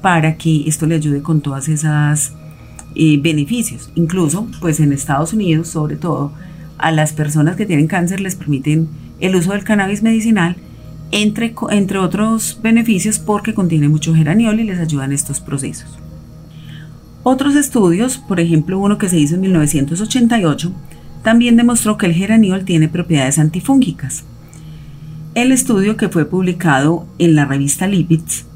para 0.00 0.38
que 0.38 0.66
esto 0.66 0.86
le 0.86 0.94
ayude 0.94 1.20
con 1.20 1.42
todas 1.42 1.68
esas 1.68 2.32
eh, 2.94 3.20
beneficios. 3.20 3.92
Incluso, 3.94 4.48
pues 4.58 4.80
en 4.80 4.90
Estados 4.90 5.34
Unidos, 5.34 5.68
sobre 5.68 5.96
todo, 5.96 6.32
a 6.78 6.90
las 6.90 7.12
personas 7.12 7.56
que 7.56 7.66
tienen 7.66 7.88
cáncer 7.88 8.22
les 8.22 8.36
permiten 8.36 8.88
el 9.20 9.36
uso 9.36 9.52
del 9.52 9.64
cannabis 9.64 10.02
medicinal, 10.02 10.56
entre, 11.10 11.54
entre 11.68 11.98
otros 11.98 12.58
beneficios 12.62 13.18
porque 13.18 13.52
contiene 13.52 13.90
mucho 13.90 14.14
geraniol 14.14 14.60
y 14.60 14.64
les 14.64 14.78
ayuda 14.78 15.04
en 15.04 15.12
estos 15.12 15.40
procesos. 15.40 15.98
Otros 17.22 17.54
estudios, 17.54 18.18
por 18.18 18.40
ejemplo 18.40 18.78
uno 18.78 18.96
que 18.96 19.08
se 19.08 19.18
hizo 19.18 19.34
en 19.34 19.42
1988, 19.42 20.72
también 21.22 21.56
demostró 21.56 21.98
que 21.98 22.06
el 22.06 22.14
geraniol 22.14 22.64
tiene 22.64 22.88
propiedades 22.88 23.38
antifúngicas. 23.38 24.24
El 25.34 25.52
estudio 25.52 25.96
que 25.96 26.08
fue 26.08 26.24
publicado 26.24 27.06
en 27.18 27.34
la 27.34 27.44
revista 27.44 27.86
Lipids 27.86 28.46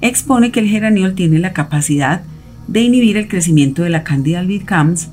expone 0.00 0.52
que 0.52 0.60
el 0.60 0.68
geraniol 0.68 1.14
tiene 1.14 1.38
la 1.38 1.52
capacidad 1.52 2.22
de 2.68 2.82
inhibir 2.82 3.16
el 3.16 3.26
crecimiento 3.26 3.82
de 3.82 3.90
la 3.90 4.04
Candida 4.04 4.40
albicans 4.40 5.08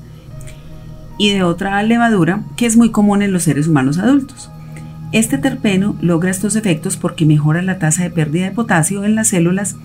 y 1.18 1.30
de 1.30 1.42
otra 1.42 1.82
levadura 1.82 2.44
que 2.56 2.66
es 2.66 2.76
muy 2.76 2.90
común 2.90 3.22
en 3.22 3.32
los 3.32 3.42
seres 3.42 3.68
humanos 3.68 3.98
adultos. 3.98 4.50
Este 5.10 5.38
terpeno 5.38 5.96
logra 6.00 6.30
estos 6.30 6.54
efectos 6.56 6.96
porque 6.96 7.26
mejora 7.26 7.62
la 7.62 7.78
tasa 7.78 8.02
de 8.02 8.10
pérdida 8.10 8.44
de 8.44 8.52
potasio 8.52 9.04
en 9.04 9.14
las 9.14 9.28
células, 9.28 9.76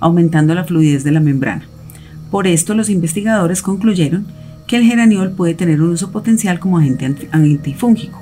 aumentando 0.00 0.54
la 0.54 0.64
fluidez 0.64 1.04
de 1.04 1.12
la 1.12 1.20
membrana. 1.20 1.69
Por 2.30 2.46
esto 2.46 2.74
los 2.74 2.90
investigadores 2.90 3.62
concluyeron 3.62 4.26
que 4.66 4.76
el 4.76 4.84
geraniol 4.84 5.32
puede 5.32 5.54
tener 5.54 5.82
un 5.82 5.90
uso 5.90 6.12
potencial 6.12 6.60
como 6.60 6.78
agente 6.78 7.28
antifúngico. 7.32 8.20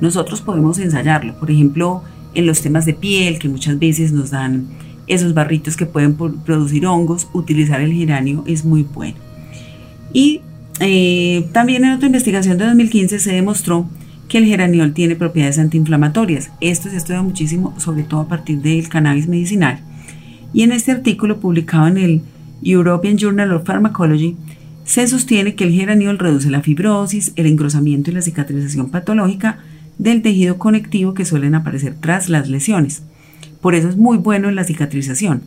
Nosotros 0.00 0.40
podemos 0.42 0.78
ensayarlo, 0.78 1.38
por 1.38 1.50
ejemplo, 1.50 2.02
en 2.34 2.46
los 2.46 2.60
temas 2.60 2.84
de 2.84 2.94
piel, 2.94 3.38
que 3.38 3.48
muchas 3.48 3.78
veces 3.78 4.12
nos 4.12 4.30
dan 4.30 4.66
esos 5.06 5.32
barritos 5.32 5.76
que 5.76 5.86
pueden 5.86 6.14
producir 6.14 6.86
hongos, 6.86 7.28
utilizar 7.32 7.80
el 7.80 7.92
geranio 7.92 8.44
es 8.46 8.64
muy 8.64 8.82
bueno. 8.82 9.16
Y 10.12 10.42
eh, 10.80 11.48
también 11.52 11.84
en 11.84 11.92
otra 11.92 12.06
investigación 12.06 12.58
de 12.58 12.66
2015 12.66 13.18
se 13.18 13.32
demostró 13.32 13.88
que 14.28 14.38
el 14.38 14.44
geraniol 14.44 14.92
tiene 14.92 15.16
propiedades 15.16 15.58
antiinflamatorias. 15.58 16.50
Esto 16.60 16.90
se 16.90 16.98
estudia 16.98 17.22
muchísimo, 17.22 17.74
sobre 17.78 18.02
todo 18.02 18.20
a 18.20 18.28
partir 18.28 18.60
del 18.60 18.88
cannabis 18.88 19.26
medicinal. 19.26 19.80
Y 20.52 20.62
en 20.62 20.72
este 20.72 20.92
artículo 20.92 21.40
publicado 21.40 21.86
en 21.88 21.96
el 21.96 22.22
European 22.62 23.16
Journal 23.16 23.52
of 23.52 23.64
Pharmacology, 23.64 24.36
se 24.84 25.06
sostiene 25.06 25.54
que 25.54 25.64
el 25.64 25.72
geraniol 25.72 26.18
reduce 26.18 26.50
la 26.50 26.62
fibrosis, 26.62 27.32
el 27.36 27.46
engrosamiento 27.46 28.10
y 28.10 28.14
la 28.14 28.22
cicatrización 28.22 28.90
patológica 28.90 29.58
del 29.98 30.22
tejido 30.22 30.58
conectivo 30.58 31.12
que 31.12 31.24
suelen 31.24 31.54
aparecer 31.54 31.94
tras 32.00 32.28
las 32.28 32.48
lesiones. 32.48 33.02
Por 33.60 33.74
eso 33.74 33.88
es 33.88 33.96
muy 33.96 34.16
bueno 34.16 34.48
en 34.48 34.54
la 34.54 34.64
cicatrización. 34.64 35.42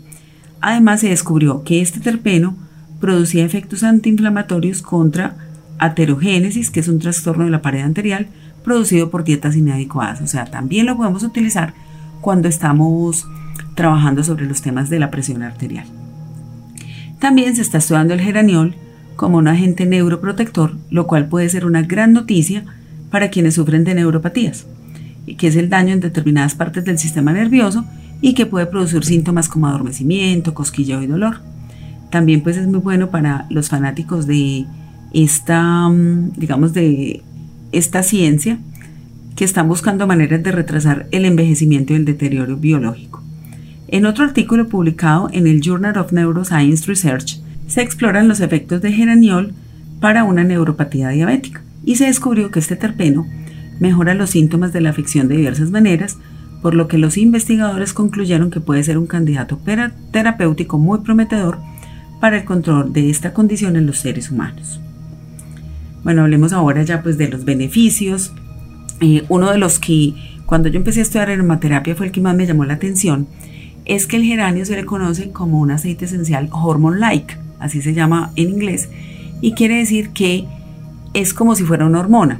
Además 0.59 0.99
se 0.99 1.09
descubrió 1.09 1.63
que 1.63 1.81
este 1.81 1.99
terpeno 1.99 2.55
producía 2.99 3.43
efectos 3.43 3.83
antiinflamatorios 3.83 4.81
contra 4.81 5.35
aterogénesis, 5.79 6.69
que 6.69 6.81
es 6.81 6.87
un 6.87 6.99
trastorno 6.99 7.45
de 7.45 7.49
la 7.49 7.63
pared 7.63 7.81
anterior 7.81 8.27
producido 8.63 9.09
por 9.09 9.23
dietas 9.23 9.55
inadecuadas. 9.55 10.21
O 10.21 10.27
sea, 10.27 10.45
también 10.45 10.85
lo 10.85 10.97
podemos 10.97 11.23
utilizar 11.23 11.73
cuando 12.21 12.47
estamos 12.47 13.27
trabajando 13.75 14.23
sobre 14.23 14.45
los 14.45 14.61
temas 14.61 14.89
de 14.91 14.99
la 14.99 15.09
presión 15.09 15.41
arterial. 15.41 16.00
También 17.21 17.55
se 17.55 17.61
está 17.61 17.77
estudiando 17.77 18.15
el 18.15 18.19
geraniol 18.19 18.73
como 19.15 19.37
un 19.37 19.47
agente 19.47 19.85
neuroprotector, 19.85 20.75
lo 20.89 21.05
cual 21.05 21.27
puede 21.27 21.49
ser 21.49 21.67
una 21.67 21.83
gran 21.83 22.13
noticia 22.13 22.65
para 23.11 23.29
quienes 23.29 23.53
sufren 23.53 23.83
de 23.83 23.93
neuropatías, 23.93 24.65
que 25.37 25.45
es 25.45 25.55
el 25.55 25.69
daño 25.69 25.93
en 25.93 25.99
determinadas 25.99 26.55
partes 26.55 26.83
del 26.83 26.97
sistema 26.97 27.31
nervioso 27.31 27.85
y 28.21 28.33
que 28.33 28.47
puede 28.47 28.65
producir 28.65 29.05
síntomas 29.05 29.49
como 29.49 29.67
adormecimiento, 29.67 30.55
cosquilleo 30.55 31.03
y 31.03 31.05
dolor. 31.05 31.41
También 32.09 32.41
pues 32.41 32.57
es 32.57 32.65
muy 32.65 32.79
bueno 32.79 33.11
para 33.11 33.45
los 33.51 33.69
fanáticos 33.69 34.25
de 34.25 34.65
esta, 35.13 35.89
mm, 35.89 36.31
digamos, 36.37 36.73
de 36.73 37.21
esta 37.71 38.01
ciencia 38.01 38.57
que 39.35 39.45
están 39.45 39.67
buscando 39.67 40.07
maneras 40.07 40.41
de 40.41 40.51
retrasar 40.51 41.07
el 41.11 41.25
envejecimiento 41.25 41.93
y 41.93 41.97
el 41.97 42.05
deterioro 42.05 42.57
biológico. 42.57 43.20
En 43.91 44.05
otro 44.05 44.23
artículo 44.23 44.69
publicado 44.69 45.29
en 45.33 45.47
el 45.47 45.59
Journal 45.59 45.97
of 45.97 46.13
Neuroscience 46.13 46.87
Research 46.87 47.41
se 47.67 47.81
exploran 47.81 48.29
los 48.29 48.39
efectos 48.39 48.81
de 48.81 48.93
geraniol 48.93 49.53
para 49.99 50.23
una 50.23 50.45
neuropatía 50.45 51.09
diabética 51.09 51.61
y 51.83 51.97
se 51.97 52.05
descubrió 52.05 52.51
que 52.51 52.59
este 52.59 52.77
terpeno 52.77 53.27
mejora 53.81 54.13
los 54.13 54.29
síntomas 54.29 54.71
de 54.71 54.79
la 54.79 54.91
afección 54.91 55.27
de 55.27 55.35
diversas 55.35 55.71
maneras, 55.71 56.17
por 56.61 56.73
lo 56.73 56.87
que 56.87 56.97
los 56.97 57.17
investigadores 57.17 57.91
concluyeron 57.91 58.49
que 58.49 58.61
puede 58.61 58.83
ser 58.83 58.97
un 58.97 59.07
candidato 59.07 59.59
terapéutico 60.11 60.77
muy 60.77 60.99
prometedor 60.99 61.57
para 62.21 62.37
el 62.37 62.45
control 62.45 62.93
de 62.93 63.09
esta 63.09 63.33
condición 63.33 63.75
en 63.75 63.87
los 63.87 63.97
seres 63.97 64.31
humanos. 64.31 64.79
Bueno, 66.05 66.21
hablemos 66.21 66.53
ahora 66.53 66.83
ya 66.83 67.03
pues 67.03 67.17
de 67.17 67.27
los 67.27 67.43
beneficios. 67.43 68.31
Eh, 69.01 69.23
uno 69.27 69.51
de 69.51 69.57
los 69.57 69.79
que 69.79 70.13
cuando 70.45 70.69
yo 70.69 70.77
empecé 70.77 70.99
a 70.99 71.03
estudiar 71.03 71.29
aromaterapia 71.29 71.95
fue 71.95 72.05
el 72.05 72.11
que 72.11 72.21
más 72.21 72.35
me 72.35 72.45
llamó 72.45 72.63
la 72.63 72.75
atención, 72.75 73.27
es 73.95 74.07
que 74.07 74.15
el 74.15 74.23
geranio 74.23 74.65
se 74.65 74.77
le 74.77 74.85
conoce 74.85 75.31
como 75.31 75.59
un 75.59 75.69
aceite 75.69 76.05
esencial 76.05 76.47
hormone-like, 76.49 77.35
así 77.59 77.81
se 77.81 77.93
llama 77.93 78.31
en 78.37 78.49
inglés, 78.49 78.87
y 79.41 79.51
quiere 79.51 79.75
decir 79.75 80.11
que 80.11 80.45
es 81.13 81.33
como 81.33 81.55
si 81.55 81.63
fuera 81.63 81.85
una 81.85 81.99
hormona. 81.99 82.39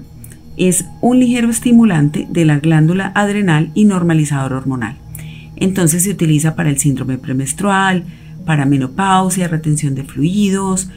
Es 0.56 0.86
un 1.02 1.20
ligero 1.20 1.50
estimulante 1.50 2.26
de 2.30 2.46
la 2.46 2.60
glándula 2.60 3.12
adrenal 3.16 3.70
y 3.74 3.84
normalizador 3.84 4.54
hormonal. 4.54 4.96
Entonces 5.58 6.04
se 6.04 6.12
utiliza 6.12 6.56
para 6.56 6.70
el 6.70 6.78
síndrome 6.78 7.18
premenstrual, 7.18 8.06
para 8.46 8.66
menopausia, 8.66 9.50
retención 9.50 9.94
de 9.94 10.06
fluidos, 10.06 10.90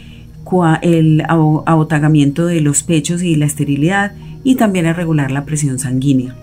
el 0.82 1.22
abotagamiento 1.26 2.46
de 2.46 2.60
los 2.60 2.84
pechos 2.84 3.24
y 3.24 3.34
la 3.34 3.46
esterilidad 3.46 4.12
y 4.44 4.54
también 4.54 4.86
a 4.86 4.92
regular 4.92 5.32
la 5.32 5.44
presión 5.44 5.80
sanguínea. 5.80 6.36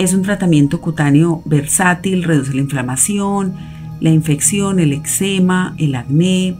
Es 0.00 0.14
un 0.14 0.22
tratamiento 0.22 0.80
cutáneo 0.80 1.42
versátil, 1.44 2.24
reduce 2.24 2.54
la 2.54 2.62
inflamación, 2.62 3.52
la 4.00 4.08
infección, 4.08 4.80
el 4.80 4.94
eczema, 4.94 5.74
el 5.76 5.94
acné, 5.94 6.56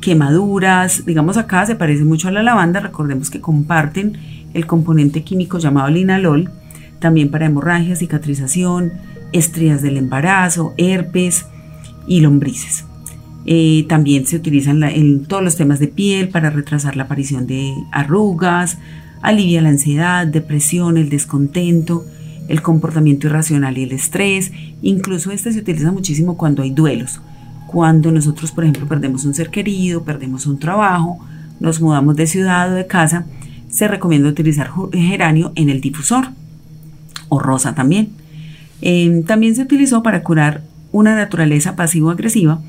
quemaduras. 0.00 1.04
Digamos 1.04 1.36
acá 1.36 1.66
se 1.66 1.74
parece 1.74 2.06
mucho 2.06 2.28
a 2.28 2.30
la 2.30 2.42
lavanda, 2.42 2.80
recordemos 2.80 3.28
que 3.28 3.42
comparten 3.42 4.16
el 4.54 4.66
componente 4.66 5.22
químico 5.22 5.58
llamado 5.58 5.90
linalol, 5.90 6.50
también 6.98 7.30
para 7.30 7.44
hemorragia, 7.44 7.94
cicatrización, 7.94 8.94
estrías 9.34 9.82
del 9.82 9.98
embarazo, 9.98 10.72
herpes 10.78 11.44
y 12.06 12.20
lombrices. 12.20 12.86
Eh, 13.44 13.84
también 13.86 14.24
se 14.24 14.36
utilizan 14.36 14.82
en 14.82 15.26
todos 15.26 15.44
los 15.44 15.56
temas 15.56 15.78
de 15.78 15.88
piel 15.88 16.30
para 16.30 16.48
retrasar 16.48 16.96
la 16.96 17.02
aparición 17.02 17.46
de 17.46 17.70
arrugas, 17.92 18.78
alivia 19.20 19.60
la 19.60 19.68
ansiedad, 19.68 20.26
depresión, 20.26 20.96
el 20.96 21.10
descontento, 21.10 22.06
el 22.48 22.62
comportamiento 22.62 23.26
irracional 23.26 23.78
y 23.78 23.84
el 23.84 23.92
estrés. 23.92 24.52
Incluso 24.82 25.30
este 25.30 25.52
se 25.52 25.60
utiliza 25.60 25.92
muchísimo 25.92 26.36
cuando 26.36 26.62
hay 26.62 26.70
duelos. 26.70 27.20
Cuando 27.66 28.10
nosotros, 28.10 28.50
por 28.50 28.64
ejemplo, 28.64 28.88
perdemos 28.88 29.24
un 29.24 29.34
ser 29.34 29.50
querido, 29.50 30.02
perdemos 30.02 30.46
un 30.46 30.58
trabajo, 30.58 31.18
nos 31.60 31.80
mudamos 31.80 32.16
de 32.16 32.26
ciudad 32.26 32.72
o 32.72 32.74
de 32.74 32.86
casa, 32.86 33.26
se 33.68 33.86
recomienda 33.88 34.28
utilizar 34.28 34.70
geranio 34.92 35.52
en 35.54 35.68
el 35.68 35.80
difusor 35.80 36.28
o 37.28 37.38
rosa 37.38 37.74
también. 37.74 38.10
Em, 38.80 39.22
también 39.22 39.54
se 39.54 39.62
utilizó 39.62 40.02
para 40.02 40.22
curar 40.22 40.62
una 40.92 41.14
naturaleza 41.14 41.76
pasivo-agresiva 41.76 42.60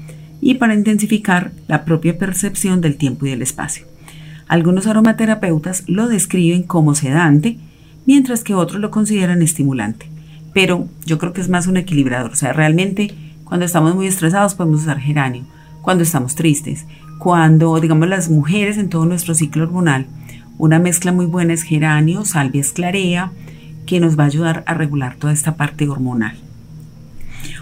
y 0.41 0.55
para 0.55 0.73
intensificar 0.73 1.51
la 1.67 1.85
propia 1.85 2.17
percepción 2.17 2.81
del 2.81 2.97
tiempo 2.97 3.25
y 3.25 3.29
del 3.29 3.41
espacio. 3.41 3.85
Algunos 4.47 4.87
aromaterapeutas 4.87 5.83
lo 5.87 6.07
describen 6.07 6.63
como 6.63 6.95
sedante, 6.95 7.57
mientras 8.05 8.43
que 8.43 8.53
otros 8.53 8.81
lo 8.81 8.91
consideran 8.91 9.41
estimulante. 9.41 10.09
Pero 10.53 10.87
yo 11.05 11.17
creo 11.17 11.33
que 11.33 11.41
es 11.41 11.49
más 11.49 11.67
un 11.67 11.77
equilibrador. 11.77 12.31
O 12.31 12.35
sea, 12.35 12.53
realmente 12.53 13.13
cuando 13.43 13.65
estamos 13.65 13.95
muy 13.95 14.07
estresados 14.07 14.55
podemos 14.55 14.81
usar 14.81 14.99
geranio. 14.99 15.43
Cuando 15.81 16.03
estamos 16.03 16.35
tristes, 16.35 16.85
cuando, 17.19 17.79
digamos, 17.79 18.07
las 18.07 18.29
mujeres 18.29 18.77
en 18.77 18.89
todo 18.89 19.05
nuestro 19.05 19.33
ciclo 19.33 19.63
hormonal, 19.63 20.07
una 20.57 20.77
mezcla 20.77 21.11
muy 21.11 21.25
buena 21.25 21.53
es 21.53 21.63
geranio, 21.63 22.25
salvia 22.25 22.61
esclarea, 22.61 23.31
que 23.85 23.99
nos 23.99 24.19
va 24.19 24.23
a 24.23 24.27
ayudar 24.27 24.63
a 24.67 24.73
regular 24.73 25.15
toda 25.15 25.33
esta 25.33 25.55
parte 25.55 25.87
hormonal. 25.87 26.37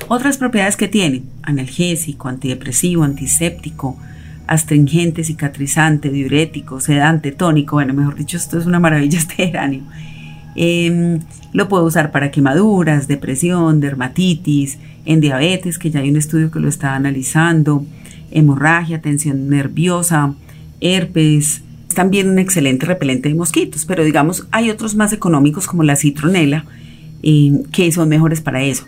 Otras 0.09 0.37
propiedades 0.37 0.77
que 0.77 0.87
tiene, 0.87 1.23
analgésico, 1.43 2.27
antidepresivo, 2.27 3.03
antiséptico, 3.03 3.97
astringente, 4.47 5.23
cicatrizante, 5.23 6.09
diurético, 6.09 6.79
sedante, 6.79 7.31
tónico, 7.31 7.75
bueno, 7.75 7.93
mejor 7.93 8.15
dicho, 8.15 8.37
esto 8.37 8.57
es 8.57 8.65
una 8.65 8.79
maravilla 8.79 9.17
este 9.19 9.35
geranio. 9.35 9.83
Em, 10.59 11.19
lo 11.53 11.69
puedo 11.69 11.85
usar 11.85 12.11
para 12.11 12.31
quemaduras, 12.31 13.07
depresión, 13.07 13.79
dermatitis, 13.79 14.79
en 15.05 15.21
diabetes, 15.21 15.77
que 15.77 15.91
ya 15.91 15.99
hay 15.99 16.09
un 16.09 16.17
estudio 16.17 16.49
que 16.49 16.59
lo 16.59 16.67
está 16.67 16.95
analizando, 16.95 17.85
hemorragia, 18.31 18.99
tensión 18.99 19.49
nerviosa, 19.49 20.33
herpes. 20.81 21.61
Es 21.87 21.95
también 21.95 22.29
un 22.29 22.39
excelente 22.39 22.87
repelente 22.87 23.29
de 23.29 23.35
mosquitos, 23.35 23.85
pero 23.85 24.03
digamos, 24.03 24.47
hay 24.51 24.71
otros 24.71 24.95
más 24.95 25.13
económicos 25.13 25.67
como 25.67 25.83
la 25.83 25.95
citronela, 25.95 26.65
em, 27.21 27.63
que 27.65 27.91
son 27.91 28.09
mejores 28.09 28.41
para 28.41 28.63
eso. 28.63 28.85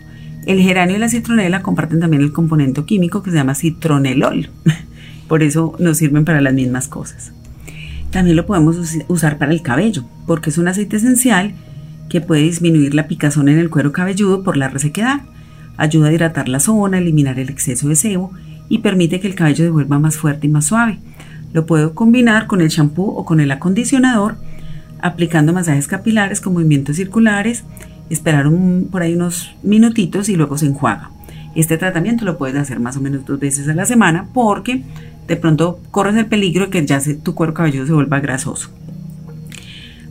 El 0.47 0.59
geranio 0.61 0.95
y 0.95 0.99
la 0.99 1.09
citronela 1.09 1.61
comparten 1.61 1.99
también 1.99 2.23
el 2.23 2.33
componente 2.33 2.83
químico 2.83 3.21
que 3.21 3.29
se 3.29 3.37
llama 3.37 3.53
citronelol. 3.53 4.49
Por 5.27 5.43
eso 5.43 5.75
nos 5.77 5.97
sirven 5.97 6.25
para 6.25 6.41
las 6.41 6.55
mismas 6.55 6.87
cosas. 6.87 7.31
También 8.11 8.35
lo 8.35 8.45
podemos 8.45 8.77
usar 9.07 9.37
para 9.37 9.51
el 9.51 9.61
cabello, 9.61 10.03
porque 10.25 10.49
es 10.49 10.57
un 10.57 10.67
aceite 10.67 10.97
esencial 10.97 11.53
que 12.09 12.21
puede 12.21 12.41
disminuir 12.41 12.95
la 12.95 13.07
picazón 13.07 13.49
en 13.49 13.59
el 13.59 13.69
cuero 13.69 13.91
cabelludo 13.91 14.43
por 14.43 14.57
la 14.57 14.67
resequedad. 14.67 15.21
Ayuda 15.77 16.09
a 16.09 16.13
hidratar 16.13 16.49
la 16.49 16.59
zona, 16.59 16.97
eliminar 16.97 17.39
el 17.39 17.49
exceso 17.49 17.87
de 17.87 17.95
sebo 17.95 18.31
y 18.67 18.79
permite 18.79 19.19
que 19.19 19.27
el 19.27 19.35
cabello 19.35 19.65
se 19.65 19.69
vuelva 19.69 19.99
más 19.99 20.17
fuerte 20.17 20.47
y 20.47 20.49
más 20.49 20.65
suave. 20.65 20.99
Lo 21.53 21.65
puedo 21.65 21.93
combinar 21.93 22.47
con 22.47 22.61
el 22.61 22.69
champú 22.69 23.03
o 23.03 23.25
con 23.25 23.39
el 23.39 23.51
acondicionador, 23.51 24.37
aplicando 25.01 25.53
masajes 25.53 25.87
capilares 25.87 26.41
con 26.41 26.53
movimientos 26.53 26.97
circulares 26.97 27.63
esperar 28.09 28.49
por 28.91 29.01
ahí 29.01 29.13
unos 29.13 29.51
minutitos 29.63 30.29
y 30.29 30.35
luego 30.35 30.57
se 30.57 30.65
enjuaga. 30.65 31.11
Este 31.55 31.77
tratamiento 31.77 32.25
lo 32.25 32.37
puedes 32.37 32.55
hacer 32.55 32.79
más 32.79 32.97
o 32.97 33.01
menos 33.01 33.25
dos 33.25 33.39
veces 33.39 33.67
a 33.67 33.73
la 33.73 33.85
semana 33.85 34.27
porque 34.33 34.83
de 35.27 35.35
pronto 35.35 35.79
corres 35.91 36.15
el 36.15 36.25
peligro 36.25 36.65
de 36.65 36.71
que 36.71 36.85
ya 36.85 36.99
tu 37.23 37.35
cuero 37.35 37.53
cabelludo 37.53 37.85
se 37.85 37.93
vuelva 37.93 38.19
grasoso. 38.19 38.69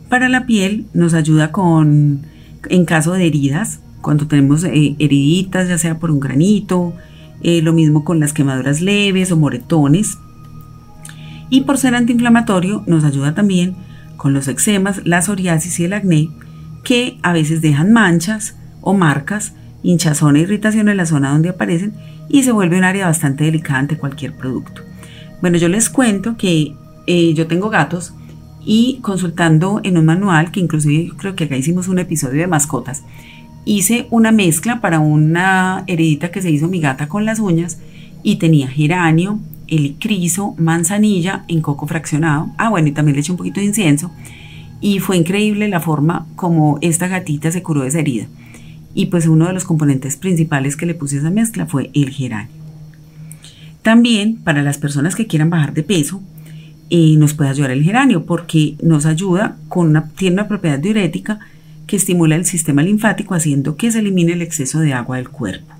Para 0.09 0.27
la 0.27 0.45
piel 0.45 0.85
nos 0.93 1.13
ayuda 1.13 1.51
con, 1.51 2.21
en 2.69 2.85
caso 2.85 3.13
de 3.13 3.27
heridas, 3.27 3.79
cuando 4.01 4.27
tenemos 4.27 4.63
eh, 4.63 4.95
heriditas, 4.97 5.67
ya 5.69 5.77
sea 5.77 5.99
por 5.99 6.09
un 6.09 6.19
granito, 6.19 6.93
eh, 7.41 7.61
lo 7.61 7.73
mismo 7.73 8.03
con 8.03 8.19
las 8.19 8.33
quemaduras 8.33 8.81
leves 8.81 9.31
o 9.31 9.37
moretones. 9.37 10.17
Y 11.49 11.61
por 11.61 11.77
ser 11.77 11.95
antiinflamatorio 11.95 12.83
nos 12.87 13.03
ayuda 13.03 13.35
también 13.35 13.75
con 14.17 14.33
los 14.33 14.47
eczemas, 14.47 15.01
la 15.05 15.21
psoriasis 15.21 15.79
y 15.79 15.85
el 15.85 15.93
acné, 15.93 16.29
que 16.83 17.17
a 17.23 17.33
veces 17.33 17.61
dejan 17.61 17.91
manchas 17.91 18.55
o 18.81 18.93
marcas, 18.93 19.53
hinchazón 19.83 20.35
e 20.35 20.41
irritación 20.41 20.89
en 20.89 20.97
la 20.97 21.05
zona 21.05 21.31
donde 21.31 21.49
aparecen 21.49 21.93
y 22.27 22.43
se 22.43 22.51
vuelve 22.51 22.77
un 22.77 22.83
área 22.83 23.07
bastante 23.07 23.43
delicada 23.43 23.79
ante 23.79 23.97
cualquier 23.97 24.33
producto. 24.33 24.81
Bueno, 25.41 25.57
yo 25.57 25.69
les 25.69 25.89
cuento 25.89 26.37
que 26.37 26.73
eh, 27.07 27.33
yo 27.33 27.47
tengo 27.47 27.69
gatos 27.69 28.13
y 28.63 28.99
consultando 29.01 29.79
en 29.83 29.97
un 29.97 30.05
manual, 30.05 30.51
que 30.51 30.59
inclusive 30.59 31.11
creo 31.17 31.35
que 31.35 31.45
acá 31.45 31.57
hicimos 31.57 31.87
un 31.87 31.99
episodio 31.99 32.41
de 32.41 32.47
mascotas, 32.47 33.03
hice 33.65 34.07
una 34.09 34.31
mezcla 34.31 34.81
para 34.81 34.99
una 34.99 35.83
heredita 35.87 36.31
que 36.31 36.41
se 36.41 36.51
hizo 36.51 36.67
mi 36.67 36.79
gata 36.79 37.07
con 37.07 37.25
las 37.25 37.39
uñas 37.39 37.79
y 38.21 38.35
tenía 38.35 38.67
geranio, 38.67 39.39
helicriso, 39.67 40.55
manzanilla 40.57 41.45
en 41.47 41.61
coco 41.61 41.87
fraccionado. 41.87 42.49
Ah, 42.57 42.69
bueno, 42.69 42.87
y 42.89 42.91
también 42.91 43.15
le 43.15 43.21
eché 43.21 43.31
un 43.31 43.37
poquito 43.37 43.59
de 43.59 43.67
incienso 43.67 44.11
y 44.81 44.99
fue 44.99 45.17
increíble 45.17 45.67
la 45.67 45.79
forma 45.79 46.25
como 46.35 46.77
esta 46.81 47.07
gatita 47.07 47.51
se 47.51 47.63
curó 47.63 47.81
de 47.81 47.89
esa 47.89 47.99
herida. 47.99 48.27
Y 48.93 49.07
pues 49.07 49.27
uno 49.27 49.47
de 49.47 49.53
los 49.53 49.65
componentes 49.65 50.17
principales 50.17 50.75
que 50.75 50.85
le 50.85 50.95
puse 50.95 51.17
a 51.17 51.19
esa 51.19 51.29
mezcla 51.29 51.65
fue 51.65 51.91
el 51.93 52.09
geranio. 52.09 52.51
También 53.81 54.37
para 54.37 54.61
las 54.61 54.77
personas 54.77 55.15
que 55.15 55.27
quieran 55.27 55.49
bajar 55.49 55.73
de 55.73 55.83
peso, 55.83 56.21
eh, 56.89 57.15
nos 57.17 57.33
puede 57.33 57.51
ayudar 57.51 57.71
el 57.71 57.83
geranio 57.83 58.25
porque 58.25 58.75
nos 58.81 59.05
ayuda 59.05 59.57
con 59.67 59.87
una, 59.87 60.09
tiene 60.09 60.35
una 60.35 60.47
propiedad 60.47 60.79
diurética 60.79 61.39
que 61.85 61.95
estimula 61.95 62.35
el 62.35 62.45
sistema 62.45 62.81
linfático 62.81 63.35
haciendo 63.35 63.75
que 63.75 63.91
se 63.91 63.99
elimine 63.99 64.33
el 64.33 64.41
exceso 64.41 64.79
de 64.79 64.93
agua 64.93 65.17
del 65.17 65.29
cuerpo. 65.29 65.73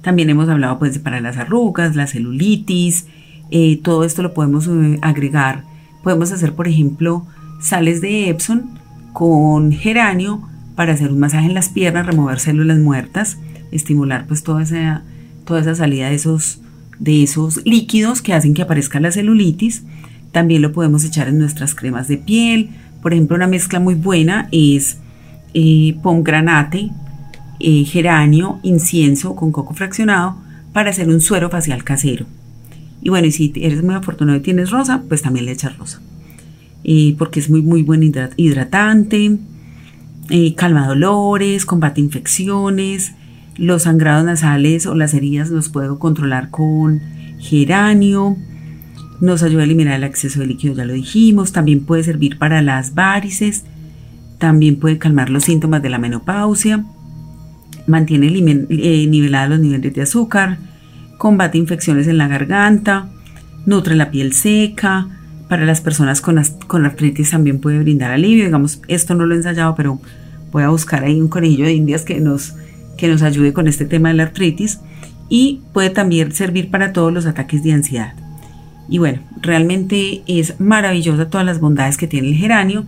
También 0.00 0.30
hemos 0.30 0.48
hablado 0.48 0.78
pues 0.78 0.98
para 0.98 1.20
las 1.20 1.36
arrugas, 1.36 1.96
la 1.96 2.06
celulitis, 2.06 3.06
eh, 3.50 3.80
todo 3.82 4.04
esto 4.04 4.22
lo 4.22 4.34
podemos 4.34 4.66
eh, 4.68 4.98
agregar. 5.00 5.64
Podemos 6.02 6.32
hacer 6.32 6.54
por 6.54 6.68
ejemplo 6.68 7.26
sales 7.60 8.00
de 8.00 8.28
Epson 8.28 8.78
con 9.12 9.72
geranio 9.72 10.48
para 10.74 10.92
hacer 10.92 11.12
un 11.12 11.20
masaje 11.20 11.46
en 11.46 11.54
las 11.54 11.68
piernas, 11.68 12.06
remover 12.06 12.40
células 12.40 12.78
muertas, 12.78 13.38
estimular 13.70 14.26
pues 14.26 14.42
toda 14.42 14.62
esa, 14.62 15.02
toda 15.44 15.60
esa 15.60 15.74
salida 15.74 16.08
de 16.08 16.14
esos, 16.14 16.60
de 16.98 17.22
esos 17.22 17.64
líquidos 17.64 18.22
que 18.22 18.32
hacen 18.32 18.54
que 18.54 18.62
aparezca 18.62 19.00
la 19.00 19.12
celulitis. 19.12 19.84
También 20.32 20.62
lo 20.62 20.72
podemos 20.72 21.04
echar 21.04 21.28
en 21.28 21.38
nuestras 21.38 21.74
cremas 21.74 22.08
de 22.08 22.18
piel. 22.18 22.70
Por 23.02 23.12
ejemplo, 23.12 23.36
una 23.36 23.46
mezcla 23.46 23.78
muy 23.78 23.94
buena 23.94 24.48
es 24.50 24.98
eh, 25.52 25.96
pomgranate, 26.02 26.90
eh, 27.60 27.84
geranio, 27.84 28.58
incienso 28.62 29.36
con 29.36 29.52
coco 29.52 29.74
fraccionado 29.74 30.36
para 30.72 30.90
hacer 30.90 31.08
un 31.08 31.20
suero 31.20 31.50
facial 31.50 31.84
casero. 31.84 32.26
Y 33.00 33.10
bueno, 33.10 33.30
si 33.30 33.52
eres 33.56 33.84
muy 33.84 33.94
afortunado 33.94 34.38
y 34.38 34.42
tienes 34.42 34.70
rosa, 34.70 35.02
pues 35.08 35.22
también 35.22 35.46
le 35.46 35.52
echas 35.52 35.76
rosa. 35.78 36.00
Eh, 36.82 37.14
porque 37.18 37.38
es 37.38 37.48
muy, 37.48 37.62
muy 37.62 37.82
buen 37.82 38.02
hidratante, 38.36 39.38
eh, 40.30 40.54
calma 40.54 40.86
dolores, 40.86 41.66
combate 41.66 42.00
infecciones, 42.00 43.14
los 43.56 43.82
sangrados 43.82 44.24
nasales 44.24 44.86
o 44.86 44.94
las 44.94 45.14
heridas 45.14 45.50
los 45.50 45.68
puedo 45.68 45.98
controlar 45.98 46.50
con 46.50 47.00
geranio, 47.38 48.36
nos 49.20 49.42
ayuda 49.42 49.62
a 49.62 49.64
eliminar 49.64 49.94
el 49.94 50.04
exceso 50.04 50.40
de 50.40 50.46
líquido, 50.46 50.74
ya 50.74 50.84
lo 50.84 50.92
dijimos, 50.92 51.52
también 51.52 51.84
puede 51.84 52.02
servir 52.02 52.38
para 52.38 52.62
las 52.62 52.94
varices, 52.94 53.64
también 54.38 54.76
puede 54.76 54.98
calmar 54.98 55.30
los 55.30 55.44
síntomas 55.44 55.82
de 55.82 55.90
la 55.90 55.98
menopausia, 55.98 56.84
mantiene 57.86 58.28
eh, 58.28 59.06
nivelados 59.06 59.50
los 59.50 59.60
niveles 59.60 59.94
de 59.94 60.02
azúcar, 60.02 60.58
combate 61.18 61.58
infecciones 61.58 62.08
en 62.08 62.18
la 62.18 62.28
garganta, 62.28 63.10
nutre 63.66 63.94
la 63.94 64.10
piel 64.10 64.32
seca, 64.32 65.08
para 65.48 65.64
las 65.64 65.80
personas 65.80 66.20
con, 66.20 66.42
con 66.66 66.86
artritis 66.86 67.30
también 67.30 67.60
puede 67.60 67.78
brindar 67.78 68.10
alivio, 68.10 68.44
digamos, 68.44 68.80
esto 68.88 69.14
no 69.14 69.26
lo 69.26 69.34
he 69.34 69.38
ensayado, 69.38 69.74
pero 69.74 70.00
voy 70.52 70.62
a 70.62 70.68
buscar 70.68 71.04
ahí 71.04 71.20
un 71.20 71.28
conejillo 71.28 71.64
de 71.64 71.74
indias 71.74 72.02
que 72.02 72.20
nos, 72.20 72.54
que 72.96 73.08
nos 73.08 73.22
ayude 73.22 73.52
con 73.52 73.66
este 73.66 73.84
tema 73.84 74.08
de 74.08 74.14
la 74.14 74.22
artritis 74.24 74.80
y 75.28 75.60
puede 75.72 75.90
también 75.90 76.32
servir 76.32 76.70
para 76.70 76.92
todos 76.92 77.12
los 77.12 77.26
ataques 77.26 77.62
de 77.62 77.72
ansiedad. 77.72 78.14
Y 78.88 78.98
bueno, 78.98 79.20
realmente 79.40 80.22
es 80.26 80.60
maravillosa 80.60 81.28
todas 81.28 81.46
las 81.46 81.60
bondades 81.60 81.96
que 81.96 82.06
tiene 82.06 82.28
el 82.28 82.34
geranio. 82.34 82.84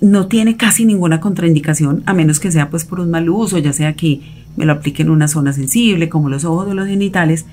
No 0.00 0.28
tiene 0.28 0.56
casi 0.56 0.84
ninguna 0.84 1.20
contraindicación, 1.20 2.02
a 2.06 2.14
menos 2.14 2.40
que 2.40 2.52
sea 2.52 2.70
pues 2.70 2.84
por 2.84 3.00
un 3.00 3.10
mal 3.10 3.28
uso, 3.28 3.58
ya 3.58 3.72
sea 3.72 3.94
que 3.94 4.20
me 4.56 4.64
lo 4.64 4.72
aplique 4.72 5.02
en 5.02 5.10
una 5.10 5.28
zona 5.28 5.52
sensible 5.52 6.08
como 6.08 6.28
los 6.28 6.44
ojos 6.44 6.68
o 6.68 6.74
los 6.74 6.86
genitales, 6.86 7.44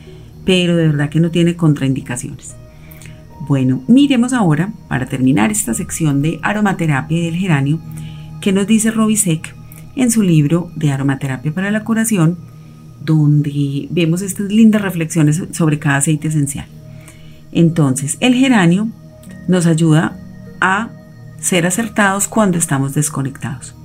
pero 0.45 0.75
de 0.75 0.87
verdad 0.87 1.09
que 1.09 1.19
no 1.19 1.31
tiene 1.31 1.55
contraindicaciones. 1.55 2.55
Bueno, 3.47 3.81
miremos 3.87 4.33
ahora, 4.33 4.73
para 4.89 5.05
terminar 5.05 5.51
esta 5.51 5.73
sección 5.73 6.21
de 6.21 6.39
aromaterapia 6.43 7.17
y 7.17 7.25
del 7.25 7.35
geranio, 7.35 7.79
que 8.41 8.51
nos 8.51 8.67
dice 8.67 8.91
Robisek 8.91 9.55
en 9.95 10.11
su 10.11 10.21
libro 10.21 10.69
de 10.75 10.91
aromaterapia 10.91 11.53
para 11.53 11.71
la 11.71 11.83
curación, 11.83 12.37
donde 13.03 13.87
vemos 13.89 14.21
estas 14.21 14.51
lindas 14.51 14.81
reflexiones 14.81 15.41
sobre 15.51 15.79
cada 15.79 15.97
aceite 15.97 16.27
esencial. 16.27 16.67
Entonces, 17.53 18.17
el 18.19 18.33
geranio 18.33 18.89
nos 19.47 19.65
ayuda 19.65 20.17
a 20.59 20.89
ser 21.39 21.65
acertados 21.65 22.27
cuando 22.27 22.57
estamos 22.57 22.93
desconectados. 22.93 23.75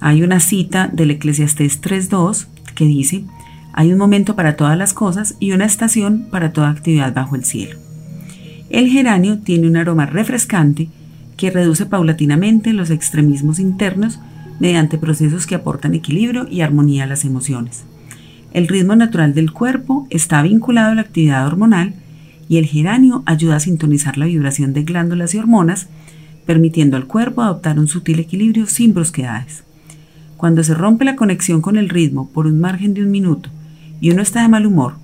Hay 0.00 0.22
una 0.22 0.40
cita 0.40 0.88
del 0.92 1.12
Eclesiastés 1.12 1.80
3.2 1.80 2.46
que 2.74 2.84
dice, 2.84 3.24
hay 3.72 3.92
un 3.92 3.98
momento 3.98 4.34
para 4.34 4.56
todas 4.56 4.76
las 4.76 4.92
cosas 4.92 5.36
y 5.38 5.52
una 5.52 5.66
estación 5.66 6.26
para 6.30 6.52
toda 6.52 6.70
actividad 6.70 7.14
bajo 7.14 7.36
el 7.36 7.44
cielo. 7.44 7.85
El 8.76 8.90
geranio 8.90 9.38
tiene 9.38 9.68
un 9.68 9.78
aroma 9.78 10.04
refrescante 10.04 10.90
que 11.38 11.50
reduce 11.50 11.86
paulatinamente 11.86 12.74
los 12.74 12.90
extremismos 12.90 13.58
internos 13.58 14.20
mediante 14.60 14.98
procesos 14.98 15.46
que 15.46 15.54
aportan 15.54 15.94
equilibrio 15.94 16.46
y 16.46 16.60
armonía 16.60 17.04
a 17.04 17.06
las 17.06 17.24
emociones. 17.24 17.84
El 18.52 18.68
ritmo 18.68 18.94
natural 18.94 19.32
del 19.32 19.50
cuerpo 19.50 20.06
está 20.10 20.42
vinculado 20.42 20.92
a 20.92 20.94
la 20.94 21.00
actividad 21.00 21.46
hormonal 21.46 21.94
y 22.50 22.58
el 22.58 22.66
geranio 22.66 23.22
ayuda 23.24 23.56
a 23.56 23.60
sintonizar 23.60 24.18
la 24.18 24.26
vibración 24.26 24.74
de 24.74 24.82
glándulas 24.82 25.34
y 25.34 25.38
hormonas, 25.38 25.88
permitiendo 26.44 26.98
al 26.98 27.06
cuerpo 27.06 27.40
adoptar 27.40 27.78
un 27.78 27.88
sutil 27.88 28.18
equilibrio 28.18 28.66
sin 28.66 28.92
brusquedades. 28.92 29.64
Cuando 30.36 30.62
se 30.62 30.74
rompe 30.74 31.06
la 31.06 31.16
conexión 31.16 31.62
con 31.62 31.78
el 31.78 31.88
ritmo 31.88 32.28
por 32.28 32.46
un 32.46 32.60
margen 32.60 32.92
de 32.92 33.02
un 33.02 33.10
minuto 33.10 33.48
y 34.02 34.10
uno 34.10 34.20
está 34.20 34.42
de 34.42 34.48
mal 34.48 34.66
humor, 34.66 34.96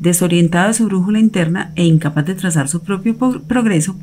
desorientado 0.00 0.68
de 0.68 0.74
su 0.74 0.86
brújula 0.86 1.20
interna 1.20 1.72
e 1.76 1.84
incapaz 1.84 2.24
de 2.24 2.34
trazar 2.34 2.68
su 2.68 2.82
propio 2.82 3.16
progreso, 3.16 3.94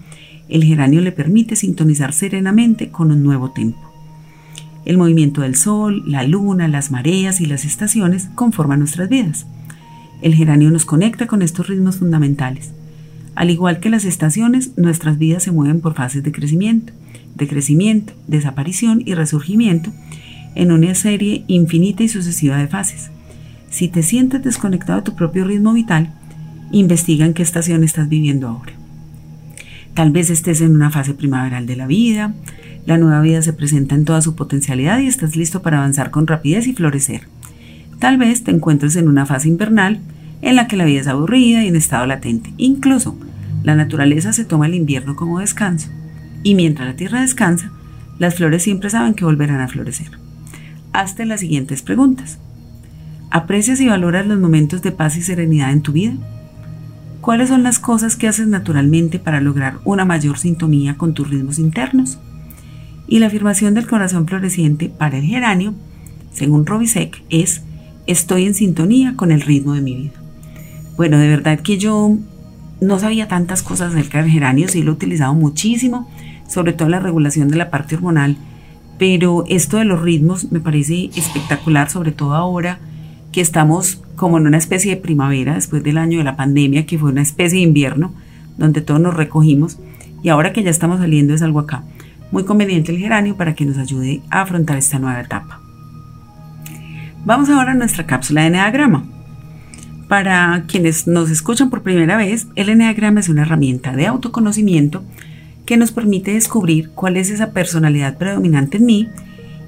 el 0.47 0.63
geranio 0.63 1.01
le 1.01 1.11
permite 1.11 1.55
sintonizar 1.55 2.13
serenamente 2.13 2.89
con 2.89 3.11
un 3.11 3.23
nuevo 3.23 3.51
tempo. 3.51 3.79
El 4.85 4.97
movimiento 4.97 5.41
del 5.41 5.55
sol, 5.55 6.03
la 6.05 6.23
luna, 6.23 6.69
las 6.69 6.91
mareas 6.91 7.41
y 7.41 7.45
las 7.45 7.65
estaciones 7.65 8.29
conforman 8.35 8.79
nuestras 8.79 9.09
vidas. 9.09 9.45
El 10.21 10.33
geranio 10.33 10.71
nos 10.71 10.85
conecta 10.85 11.27
con 11.27 11.41
estos 11.41 11.67
ritmos 11.67 11.97
fundamentales. 11.97 12.71
Al 13.35 13.49
igual 13.49 13.79
que 13.79 13.89
las 13.89 14.05
estaciones, 14.05 14.77
nuestras 14.77 15.17
vidas 15.17 15.43
se 15.43 15.51
mueven 15.51 15.81
por 15.81 15.93
fases 15.93 16.23
de 16.23 16.31
crecimiento, 16.31 16.93
de 17.35 17.47
crecimiento, 17.47 18.13
desaparición 18.27 19.03
y 19.05 19.13
resurgimiento 19.13 19.91
en 20.55 20.71
una 20.71 20.95
serie 20.95 21.43
infinita 21.47 22.03
y 22.03 22.07
sucesiva 22.07 22.57
de 22.57 22.67
fases. 22.67 23.11
Si 23.69 23.87
te 23.87 24.03
sientes 24.03 24.43
desconectado 24.43 24.99
de 24.99 25.05
tu 25.05 25.15
propio 25.15 25.45
ritmo 25.45 25.73
vital, 25.73 26.13
investiga 26.71 27.25
en 27.25 27.33
qué 27.33 27.43
estación 27.43 27.83
estás 27.83 28.09
viviendo 28.09 28.47
ahora. 28.47 28.73
Tal 29.93 30.11
vez 30.11 30.29
estés 30.29 30.61
en 30.61 30.75
una 30.75 30.91
fase 30.91 31.13
primaveral 31.13 31.65
de 31.65 31.75
la 31.75 31.87
vida, 31.87 32.33
la 32.85 32.97
nueva 32.97 33.19
vida 33.21 33.41
se 33.41 33.51
presenta 33.51 33.95
en 33.95 34.05
toda 34.05 34.21
su 34.21 34.35
potencialidad 34.35 34.99
y 34.99 35.07
estás 35.07 35.35
listo 35.35 35.61
para 35.61 35.79
avanzar 35.79 36.11
con 36.11 36.27
rapidez 36.27 36.67
y 36.67 36.73
florecer. 36.73 37.27
Tal 37.99 38.17
vez 38.17 38.43
te 38.43 38.51
encuentres 38.51 38.95
en 38.95 39.09
una 39.09 39.25
fase 39.25 39.49
invernal 39.49 39.99
en 40.41 40.55
la 40.55 40.67
que 40.67 40.77
la 40.77 40.85
vida 40.85 41.01
es 41.01 41.07
aburrida 41.07 41.63
y 41.63 41.67
en 41.67 41.75
estado 41.75 42.05
latente. 42.05 42.53
Incluso 42.57 43.17
la 43.63 43.75
naturaleza 43.75 44.33
se 44.33 44.45
toma 44.45 44.67
el 44.67 44.75
invierno 44.75 45.15
como 45.15 45.39
descanso. 45.39 45.89
Y 46.43 46.55
mientras 46.55 46.87
la 46.87 46.95
tierra 46.95 47.21
descansa, 47.21 47.71
las 48.19 48.35
flores 48.35 48.63
siempre 48.63 48.89
saben 48.89 49.15
que 49.15 49.25
volverán 49.25 49.59
a 49.59 49.67
florecer. 49.67 50.11
Hazte 50.93 51.25
las 51.25 51.41
siguientes 51.41 51.81
preguntas. 51.81 52.39
¿Aprecias 53.29 53.81
y 53.81 53.87
valoras 53.87 54.25
los 54.25 54.39
momentos 54.39 54.81
de 54.81 54.91
paz 54.91 55.17
y 55.17 55.21
serenidad 55.21 55.71
en 55.71 55.81
tu 55.81 55.91
vida? 55.91 56.13
¿Cuáles 57.19 57.49
son 57.49 57.61
las 57.61 57.77
cosas 57.77 58.15
que 58.15 58.27
haces 58.27 58.47
naturalmente 58.47 59.19
para 59.19 59.41
lograr 59.41 59.79
una 59.83 60.05
mayor 60.05 60.37
sintonía 60.37 60.95
con 60.95 61.13
tus 61.13 61.29
ritmos 61.29 61.59
internos? 61.59 62.19
Y 63.05 63.19
la 63.19 63.27
afirmación 63.27 63.73
del 63.73 63.87
corazón 63.87 64.27
floreciente 64.27 64.87
para 64.87 65.17
el 65.17 65.25
geranio, 65.25 65.73
según 66.31 66.65
Robisek, 66.65 67.21
es 67.29 67.63
estoy 68.05 68.45
en 68.45 68.53
sintonía 68.53 69.15
con 69.17 69.33
el 69.33 69.41
ritmo 69.41 69.73
de 69.73 69.81
mi 69.81 69.95
vida. 69.95 70.13
Bueno, 70.95 71.17
de 71.17 71.27
verdad 71.27 71.59
que 71.59 71.77
yo 71.77 72.17
no 72.79 72.99
sabía 72.99 73.27
tantas 73.27 73.61
cosas 73.61 73.93
acerca 73.93 74.21
del 74.21 74.31
geranio, 74.31 74.69
sí 74.69 74.83
lo 74.83 74.91
he 74.91 74.95
utilizado 74.95 75.33
muchísimo, 75.33 76.09
sobre 76.47 76.71
todo 76.71 76.87
la 76.87 77.01
regulación 77.01 77.49
de 77.49 77.57
la 77.57 77.69
parte 77.69 77.95
hormonal, 77.95 78.37
pero 78.97 79.43
esto 79.49 79.77
de 79.77 79.85
los 79.85 80.01
ritmos 80.01 80.49
me 80.51 80.61
parece 80.61 81.09
espectacular, 81.15 81.89
sobre 81.89 82.13
todo 82.13 82.33
ahora 82.33 82.79
que 83.31 83.41
estamos 83.41 84.01
como 84.15 84.37
en 84.37 84.47
una 84.47 84.57
especie 84.57 84.95
de 84.95 85.01
primavera 85.01 85.55
después 85.55 85.83
del 85.83 85.97
año 85.97 86.17
de 86.17 86.23
la 86.23 86.35
pandemia, 86.35 86.85
que 86.85 86.97
fue 86.97 87.11
una 87.11 87.21
especie 87.21 87.59
de 87.59 87.65
invierno, 87.65 88.13
donde 88.57 88.81
todos 88.81 88.99
nos 88.99 89.13
recogimos, 89.13 89.77
y 90.23 90.29
ahora 90.29 90.53
que 90.53 90.63
ya 90.63 90.71
estamos 90.71 90.99
saliendo 90.99 91.33
es 91.33 91.41
algo 91.41 91.59
acá. 91.59 91.83
Muy 92.31 92.43
conveniente 92.43 92.91
el 92.91 92.97
geranio 92.97 93.37
para 93.37 93.53
que 93.55 93.65
nos 93.65 93.77
ayude 93.77 94.21
a 94.29 94.41
afrontar 94.41 94.77
esta 94.77 94.99
nueva 94.99 95.21
etapa. 95.21 95.61
Vamos 97.25 97.49
ahora 97.49 97.71
a 97.71 97.75
nuestra 97.75 98.05
cápsula 98.05 98.41
de 98.41 98.47
Enneagrama. 98.47 99.05
Para 100.07 100.63
quienes 100.67 101.07
nos 101.07 101.29
escuchan 101.29 101.69
por 101.69 101.83
primera 101.83 102.17
vez, 102.17 102.47
el 102.55 102.69
Enneagrama 102.69 103.19
es 103.19 103.29
una 103.29 103.43
herramienta 103.43 103.91
de 103.91 104.07
autoconocimiento 104.07 105.03
que 105.65 105.77
nos 105.77 105.91
permite 105.91 106.33
descubrir 106.33 106.89
cuál 106.95 107.17
es 107.17 107.29
esa 107.29 107.51
personalidad 107.51 108.17
predominante 108.17 108.77
en 108.77 108.85
mí 108.85 109.09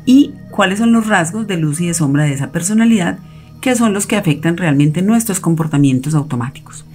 y 0.06 0.32
cuáles 0.50 0.80
son 0.80 0.94
los 0.94 1.08
rasgos 1.08 1.46
de 1.46 1.58
luz 1.58 1.82
y 1.82 1.88
de 1.88 1.94
sombra 1.94 2.24
de 2.24 2.34
esa 2.34 2.52
personalidad 2.52 3.20
que 3.62 3.76
son 3.76 3.94
los 3.94 4.08
que 4.08 4.16
afectan 4.16 4.58
realmente 4.58 5.02
nuestros 5.02 5.40
comportamientos 5.40 6.16
automáticos. 6.16 6.86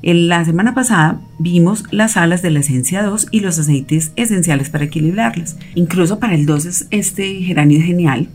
En 0.00 0.28
la 0.28 0.44
semana 0.44 0.74
pasada 0.74 1.20
vimos 1.38 1.84
las 1.90 2.16
alas 2.16 2.40
de 2.40 2.50
la 2.50 2.60
esencia 2.60 3.02
2 3.02 3.28
y 3.30 3.40
los 3.40 3.58
aceites 3.58 4.12
esenciales 4.16 4.70
para 4.70 4.84
equilibrarlas. 4.84 5.56
Incluso 5.74 6.18
para 6.18 6.34
el 6.34 6.46
2 6.46 6.86
este 6.90 7.42
geranio 7.42 7.82
genial 7.82 8.28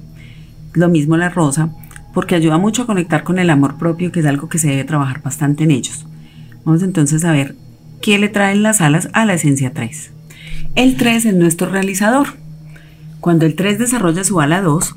lo 0.74 0.90
mismo 0.90 1.18
la 1.18 1.30
rosa, 1.30 1.70
porque 2.14 2.36
ayuda 2.36 2.58
mucho 2.58 2.84
a 2.84 2.86
conectar 2.86 3.24
con 3.24 3.40
el 3.40 3.50
amor 3.50 3.78
propio, 3.78 4.12
que 4.12 4.20
es 4.20 4.26
algo 4.26 4.50
que 4.50 4.60
se 4.60 4.70
debe 4.70 4.84
trabajar 4.84 5.22
bastante 5.22 5.64
en 5.64 5.72
ellos. 5.72 6.06
Vamos 6.66 6.84
entonces 6.84 7.24
a 7.26 7.32
ver 7.32 7.56
qué 8.02 8.18
le 8.20 8.30
traen 8.30 8.64
las 8.64 8.82
alas 8.82 9.10
a 9.14 9.26
la 9.26 9.34
esencia 9.34 9.74
3. 9.74 10.12
El 10.76 10.98
3 10.98 11.26
es 11.26 11.36
nuestro 11.36 11.70
realizador. 11.70 12.28
Cuando 13.20 13.46
el 13.46 13.56
3 13.56 13.80
desarrolla 13.80 14.24
su 14.24 14.42
ala 14.42 14.62
2, 14.62 14.96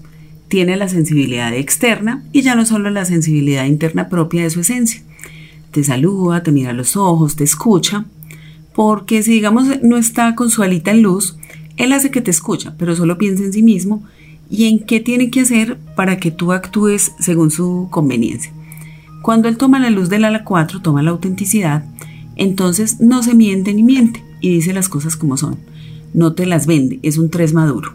tiene 0.49 0.77
la 0.77 0.89
sensibilidad 0.89 1.53
externa 1.55 2.23
y 2.33 2.43
ya 2.43 2.55
no 2.55 2.65
solo 2.65 2.91
la 2.91 3.05
sensibilidad 3.05 3.65
interna 3.65 4.09
propia 4.09 4.43
de 4.43 4.51
su 4.51 4.61
esencia. 4.61 5.03
Te 5.71 5.85
saluda, 5.85 6.43
te 6.43 6.53
mira 6.53 6.73
los 6.73 6.97
ojos, 6.97 7.37
te 7.37 7.45
escucha, 7.45 8.07
porque 8.75 9.23
si 9.23 9.33
digamos 9.33 9.83
no 9.83 9.97
está 9.97 10.35
con 10.35 10.51
su 10.51 10.63
alita 10.63 10.91
en 10.91 11.03
luz, 11.03 11.37
él 11.77 11.93
hace 11.93 12.11
que 12.11 12.21
te 12.21 12.31
escucha, 12.31 12.75
pero 12.79 12.97
solo 12.97 13.19
piensa 13.19 13.45
en 13.45 13.53
sí 13.53 13.63
mismo 13.63 14.03
y 14.51 14.67
en 14.67 14.79
qué 14.79 15.01
tiene 15.01 15.31
que 15.31 15.41
hacer 15.41 15.79
para 15.97 16.19
que 16.19 16.31
tú 16.31 16.53
actúes 16.53 17.13
según 17.19 17.51
su 17.51 17.89
conveniencia. 17.91 18.53
Cuando 19.23 19.49
él 19.49 19.57
toma 19.57 19.81
la 19.81 19.91
luz 19.91 20.09
del 20.09 20.25
ala 20.25 20.45
4, 20.45 20.83
toma 20.83 21.03
la 21.03 21.11
autenticidad, 21.11 21.85
entonces 22.37 23.01
no 23.01 23.23
se 23.23 23.35
miente 23.35 23.75
ni 23.75 23.83
miente 23.83 24.23
y 24.41 24.51
dice 24.51 24.73
las 24.73 24.89
cosas 24.89 25.17
como 25.17 25.37
son. 25.37 25.59
No 26.15 26.33
te 26.33 26.47
las 26.47 26.67
vende, 26.67 27.01
es 27.03 27.19
un 27.19 27.31
3 27.31 27.53
maduro. 27.53 27.93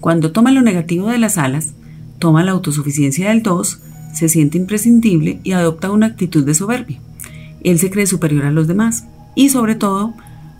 Cuando 0.00 0.32
toma 0.32 0.50
lo 0.50 0.62
negativo 0.62 1.08
de 1.08 1.18
las 1.18 1.36
alas, 1.36 1.74
toma 2.18 2.42
la 2.42 2.52
autosuficiencia 2.52 3.28
del 3.28 3.42
2, 3.42 3.80
se 4.14 4.28
siente 4.28 4.58
imprescindible 4.58 5.40
y 5.44 5.52
adopta 5.52 5.90
una 5.90 6.06
actitud 6.06 6.44
de 6.44 6.54
soberbia. 6.54 6.98
Él 7.62 7.78
se 7.78 7.90
cree 7.90 8.06
superior 8.06 8.46
a 8.46 8.50
los 8.50 8.66
demás 8.66 9.04
y 9.34 9.50
sobre 9.50 9.74
todo 9.74 10.14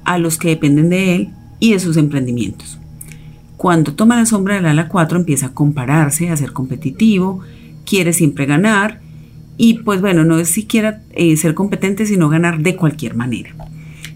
a 0.05 0.19
los 0.19 0.37
que 0.37 0.49
dependen 0.49 0.91
de 0.91 1.15
él 1.15 1.31
y 1.59 1.73
de 1.73 1.81
sus 1.81 1.97
emprendimientos. 1.97 2.79
Cuando 3.57 3.95
toma 3.95 4.17
la 4.17 4.27
sombra 4.27 4.57
del 4.57 4.67
ala 4.67 4.89
4 4.89 5.19
empieza 5.19 5.47
a 5.47 5.55
compararse, 5.55 6.31
a 6.31 6.37
ser 6.37 6.53
competitivo, 6.53 7.41
quiere 7.85 8.13
siempre 8.13 8.47
ganar 8.47 9.01
y 9.57 9.75
pues 9.75 10.01
bueno, 10.01 10.25
no 10.25 10.39
es 10.39 10.49
siquiera 10.49 11.03
eh, 11.13 11.37
ser 11.37 11.55
competente, 11.55 12.07
sino 12.07 12.29
ganar 12.29 12.61
de 12.61 12.77
cualquier 12.77 13.15
manera. 13.15 13.55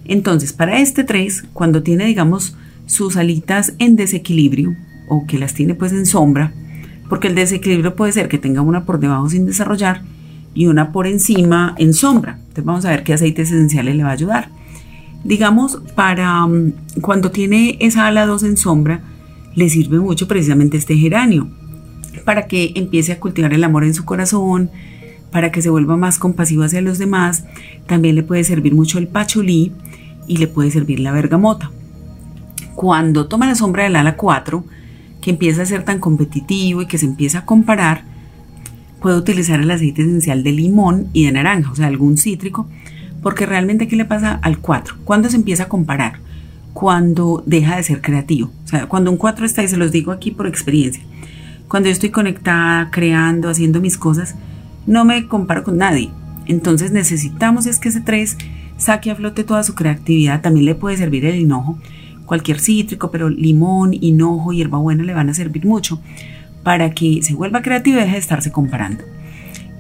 Entonces, 0.07 0.53
para 0.53 0.81
este 0.81 1.05
3, 1.05 1.45
cuando 1.53 1.83
tiene, 1.83 2.07
digamos, 2.07 2.57
sus 2.87 3.17
alitas 3.17 3.75
en 3.79 3.97
desequilibrio 3.97 4.77
o 5.09 5.27
que 5.27 5.39
las 5.39 5.55
tiene 5.55 5.75
pues 5.75 5.93
en 5.93 6.07
sombra, 6.07 6.53
porque 7.09 7.29
el 7.29 7.35
desequilibrio 7.35 7.97
puede 7.97 8.13
ser 8.13 8.29
que 8.29 8.39
tenga 8.39 8.63
una 8.63 8.85
por 8.85 8.99
debajo 8.99 9.29
sin 9.29 9.47
desarrollar 9.47 10.03
y 10.55 10.67
una 10.67 10.93
por 10.93 11.07
encima 11.07 11.75
en 11.79 11.93
sombra. 11.93 12.39
Entonces 12.39 12.65
vamos 12.65 12.85
a 12.85 12.91
ver 12.91 13.03
qué 13.05 13.13
aceites 13.13 13.51
esenciales 13.51 13.97
le 13.97 14.05
va 14.05 14.11
a 14.11 14.15
ayudar. 14.15 14.49
Digamos, 15.25 15.81
para 15.95 16.47
mm, 16.47 16.73
cuando 17.01 17.31
tiene 17.31 17.77
esa 17.81 18.07
ala 18.07 18.27
2 18.27 18.43
en 18.45 18.57
sombra, 18.57 19.01
le 19.55 19.69
sirve 19.69 19.99
mucho 19.99 20.29
precisamente 20.29 20.77
este 20.77 20.97
geranio, 20.97 21.49
para 22.25 22.47
que 22.47 22.73
empiece 22.75 23.13
a 23.13 23.21
cultivar 23.21 23.53
el 23.53 23.65
amor 23.65 23.85
en 23.85 23.95
su 23.95 24.05
corazón, 24.05 24.71
para 25.31 25.51
que 25.51 25.63
se 25.63 25.71
vuelva 25.71 25.97
más 25.97 26.19
compasivo 26.19 26.63
hacia 26.63 26.81
los 26.81 26.99
demás. 26.99 27.45
También 27.87 28.15
le 28.15 28.23
puede 28.23 28.45
servir 28.45 28.75
mucho 28.75 28.99
el 28.99 29.09
pachulí 29.09 29.73
y 30.27 30.37
le 30.37 30.47
puede 30.47 30.71
servir 30.71 31.01
la 31.01 31.13
bergamota. 31.13 31.71
Cuando 32.75 33.27
toma 33.27 33.47
la 33.47 33.55
sombra 33.55 33.85
del 33.85 33.97
ala 33.97 34.17
4, 34.17 34.65
que 35.25 35.31
empieza 35.31 35.63
a 35.63 35.67
ser 35.67 35.85
tan 35.85 36.01
competitivo 36.01 36.83
y 36.83 36.87
que 36.87 36.99
se 36.99 37.07
empieza 37.07 37.39
a 37.39 37.45
comparar, 37.47 38.03
puede 39.01 39.17
utilizar 39.17 39.59
el 39.59 39.71
aceite 39.71 40.03
esencial 40.03 40.43
de 40.43 40.53
limón 40.53 41.09
y 41.15 41.25
de 41.25 41.33
naranja, 41.33 41.71
o 41.71 41.75
sea, 41.75 41.87
algún 41.87 42.19
cítrico, 42.19 42.69
porque 43.23 43.47
realmente 43.47 43.89
¿qué 43.89 43.97
le 43.97 44.05
pasa 44.05 44.39
al 44.43 44.59
4? 44.59 44.97
Cuando 45.07 45.31
se 45.31 45.37
empieza 45.37 45.63
a 45.63 45.69
comparar? 45.71 46.19
Cuando 46.75 47.43
deja 47.47 47.77
de 47.77 47.85
ser 47.85 48.03
creativo. 48.03 48.51
O 48.67 48.69
sea, 48.69 48.85
cuando 48.87 49.11
un 49.11 49.17
4 49.17 49.47
está, 49.47 49.63
y 49.63 49.69
se 49.69 49.79
los 49.79 49.93
digo 49.93 50.13
aquí 50.13 50.31
por 50.31 50.47
experiencia, 50.47 51.03
cuando 51.69 51.89
yo 51.89 51.95
estoy 51.95 52.11
conectada, 52.11 52.91
creando, 52.91 53.49
haciendo 53.49 53.81
mis 53.81 53.97
cosas, 53.97 54.35
no 54.87 55.07
me 55.07 55.27
comparo 55.27 55.65
con 55.65 55.79
nadie. 55.79 56.11
Entonces 56.45 56.93
necesitamos 56.93 57.65
es 57.65 57.79
que 57.79 57.89
ese 57.89 58.03
3 58.03 58.37
saque 58.77 59.11
a 59.11 59.17
flote 59.17 59.43
toda 59.43 59.63
su 59.63 59.75
creatividad. 59.75 60.43
También 60.43 60.67
le 60.67 60.75
puede 60.75 60.99
servir 60.99 61.25
el 61.25 61.37
hinojo, 61.37 61.79
cualquier 62.27 62.61
cítrico, 62.61 63.11
pero 63.11 63.29
limón, 63.29 63.95
hinojo, 63.95 64.53
hierbabuena 64.53 65.03
le 65.03 65.15
van 65.15 65.29
a 65.29 65.35
servir 65.35 65.67
mucho 65.67 66.01
para 66.63 66.91
que 66.91 67.23
se 67.23 67.35
vuelva 67.35 67.63
creativo 67.63 67.99
y 67.99 68.01
deje 68.01 68.13
de 68.13 68.19
estarse 68.19 68.51
comparando. 68.51 69.05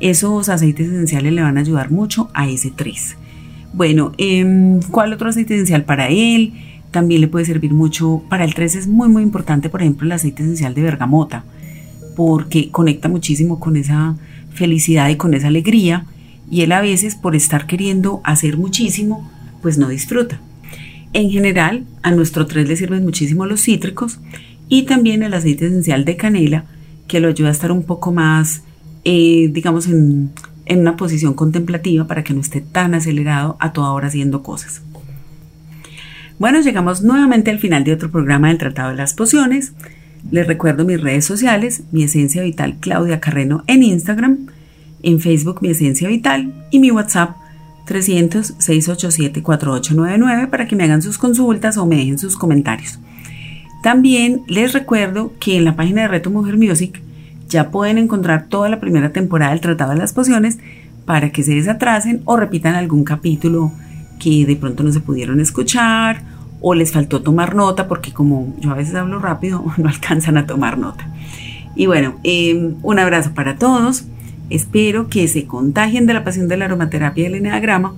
Esos 0.00 0.48
aceites 0.48 0.88
esenciales 0.88 1.32
le 1.32 1.42
van 1.42 1.56
a 1.56 1.60
ayudar 1.60 1.90
mucho 1.90 2.30
a 2.34 2.48
ese 2.48 2.70
3. 2.70 3.16
Bueno, 3.72 4.12
em, 4.18 4.80
¿cuál 4.90 5.12
otro 5.12 5.28
aceite 5.28 5.54
esencial 5.54 5.84
para 5.84 6.08
él? 6.08 6.52
También 6.90 7.20
le 7.20 7.28
puede 7.28 7.44
servir 7.44 7.72
mucho. 7.72 8.22
Para 8.28 8.44
el 8.44 8.54
3 8.54 8.76
es 8.76 8.86
muy, 8.86 9.08
muy 9.08 9.22
importante, 9.22 9.68
por 9.68 9.80
ejemplo, 9.80 10.06
el 10.06 10.12
aceite 10.12 10.42
esencial 10.42 10.74
de 10.74 10.82
bergamota, 10.82 11.44
porque 12.14 12.70
conecta 12.70 13.08
muchísimo 13.08 13.58
con 13.58 13.76
esa 13.76 14.16
felicidad 14.52 15.08
y 15.08 15.16
con 15.16 15.34
esa 15.34 15.48
alegría. 15.48 16.06
Y 16.50 16.60
él 16.60 16.72
a 16.72 16.82
veces, 16.82 17.16
por 17.16 17.34
estar 17.34 17.66
queriendo 17.66 18.20
hacer 18.24 18.58
muchísimo, 18.58 19.28
pues 19.62 19.78
no 19.78 19.88
disfruta. 19.88 20.38
En 21.14 21.30
general, 21.30 21.86
a 22.02 22.10
nuestro 22.10 22.46
3 22.46 22.68
le 22.68 22.76
sirven 22.76 23.04
muchísimo 23.04 23.46
los 23.46 23.62
cítricos 23.62 24.18
y 24.68 24.82
también 24.82 25.22
el 25.22 25.32
aceite 25.32 25.66
esencial 25.66 26.04
de 26.04 26.16
canela, 26.16 26.64
que 27.06 27.20
lo 27.20 27.28
ayuda 27.28 27.50
a 27.50 27.52
estar 27.52 27.70
un 27.70 27.84
poco 27.84 28.10
más, 28.10 28.64
eh, 29.04 29.48
digamos, 29.52 29.86
en, 29.86 30.32
en 30.66 30.80
una 30.80 30.96
posición 30.96 31.34
contemplativa 31.34 32.08
para 32.08 32.24
que 32.24 32.34
no 32.34 32.40
esté 32.40 32.60
tan 32.60 32.94
acelerado 32.94 33.56
a 33.60 33.72
toda 33.72 33.92
hora 33.92 34.08
haciendo 34.08 34.42
cosas. 34.42 34.82
Bueno, 36.40 36.60
llegamos 36.60 37.02
nuevamente 37.02 37.52
al 37.52 37.60
final 37.60 37.84
de 37.84 37.92
otro 37.92 38.10
programa 38.10 38.48
del 38.48 38.58
Tratado 38.58 38.90
de 38.90 38.96
las 38.96 39.14
Pociones. 39.14 39.72
Les 40.32 40.48
recuerdo 40.48 40.84
mis 40.84 41.00
redes 41.00 41.24
sociales, 41.24 41.84
mi 41.92 42.02
esencia 42.02 42.42
vital 42.42 42.78
Claudia 42.80 43.20
Carreno 43.20 43.62
en 43.68 43.84
Instagram, 43.84 44.48
en 45.04 45.20
Facebook 45.20 45.58
mi 45.62 45.68
esencia 45.68 46.08
vital 46.08 46.66
y 46.72 46.80
mi 46.80 46.90
WhatsApp 46.90 47.36
300-687-4899 47.86 50.50
para 50.50 50.66
que 50.66 50.76
me 50.76 50.84
hagan 50.84 51.02
sus 51.02 51.18
consultas 51.18 51.76
o 51.76 51.86
me 51.86 51.96
dejen 51.96 52.18
sus 52.18 52.36
comentarios. 52.36 52.98
También 53.82 54.42
les 54.46 54.72
recuerdo 54.72 55.32
que 55.38 55.56
en 55.56 55.64
la 55.64 55.76
página 55.76 56.02
de 56.02 56.08
Reto 56.08 56.30
Mujer 56.30 56.56
Music 56.56 57.02
ya 57.48 57.70
pueden 57.70 57.98
encontrar 57.98 58.46
toda 58.48 58.68
la 58.68 58.80
primera 58.80 59.12
temporada 59.12 59.52
del 59.52 59.60
Tratado 59.60 59.92
de 59.92 59.98
las 59.98 60.12
Pociones 60.12 60.58
para 61.04 61.30
que 61.30 61.42
se 61.42 61.54
desatrasen 61.54 62.22
o 62.24 62.36
repitan 62.36 62.74
algún 62.74 63.04
capítulo 63.04 63.72
que 64.18 64.46
de 64.46 64.56
pronto 64.56 64.82
no 64.82 64.92
se 64.92 65.00
pudieron 65.00 65.40
escuchar 65.40 66.22
o 66.60 66.74
les 66.74 66.92
faltó 66.92 67.20
tomar 67.20 67.54
nota 67.54 67.88
porque 67.88 68.12
como 68.12 68.54
yo 68.58 68.70
a 68.70 68.74
veces 68.74 68.94
hablo 68.94 69.18
rápido 69.18 69.64
no 69.76 69.88
alcanzan 69.88 70.38
a 70.38 70.46
tomar 70.46 70.78
nota. 70.78 71.06
Y 71.76 71.86
bueno, 71.86 72.14
em, 72.22 72.76
un 72.82 72.98
abrazo 72.98 73.32
para 73.34 73.56
todos. 73.56 74.04
Espero 74.50 75.08
que 75.08 75.26
se 75.28 75.46
contagien 75.46 76.06
de 76.06 76.14
la 76.14 76.24
pasión 76.24 76.48
de 76.48 76.56
la 76.56 76.66
aromaterapia 76.66 77.24
y 77.24 77.26
el 77.26 77.34
eneagrama 77.36 77.94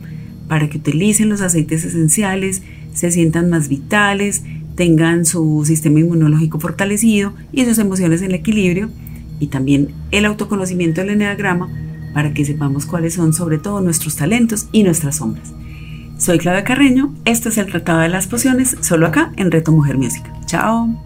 para 0.48 0.68
que 0.68 0.78
utilicen 0.78 1.28
los 1.28 1.40
aceites 1.40 1.84
esenciales, 1.84 2.62
se 2.92 3.10
sientan 3.10 3.50
más 3.50 3.68
vitales, 3.68 4.42
tengan 4.76 5.24
su 5.24 5.64
sistema 5.66 6.00
inmunológico 6.00 6.60
fortalecido 6.60 7.34
y 7.52 7.64
sus 7.64 7.78
emociones 7.78 8.22
en 8.22 8.32
equilibrio 8.32 8.90
y 9.40 9.48
también 9.48 9.88
el 10.12 10.24
autoconocimiento 10.24 11.00
del 11.00 11.10
eneagrama 11.10 11.68
para 12.14 12.32
que 12.32 12.44
sepamos 12.44 12.86
cuáles 12.86 13.14
son 13.14 13.32
sobre 13.32 13.58
todo 13.58 13.80
nuestros 13.80 14.16
talentos 14.16 14.68
y 14.72 14.84
nuestras 14.84 15.16
sombras. 15.16 15.52
Soy 16.18 16.38
Claudia 16.38 16.64
Carreño, 16.64 17.12
esto 17.26 17.50
es 17.50 17.58
el 17.58 17.66
Tratado 17.66 18.00
de 18.00 18.08
las 18.08 18.26
Pociones, 18.26 18.76
solo 18.80 19.06
acá 19.06 19.32
en 19.36 19.50
Reto 19.50 19.72
Mujer 19.72 19.98
Música. 19.98 20.32
Chao. 20.46 21.05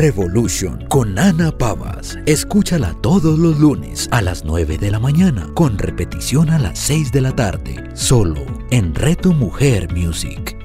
Revolution 0.00 0.86
con 0.88 1.18
Ana 1.18 1.52
Pavas. 1.52 2.18
Escúchala 2.24 2.94
todos 3.02 3.38
los 3.38 3.60
lunes 3.60 4.08
a 4.12 4.22
las 4.22 4.46
9 4.46 4.78
de 4.78 4.90
la 4.90 4.98
mañana, 4.98 5.46
con 5.52 5.76
repetición 5.76 6.48
a 6.48 6.58
las 6.58 6.78
6 6.78 7.12
de 7.12 7.20
la 7.20 7.36
tarde, 7.36 7.84
solo 7.92 8.40
en 8.70 8.94
Reto 8.94 9.34
Mujer 9.34 9.94
Music. 9.94 10.56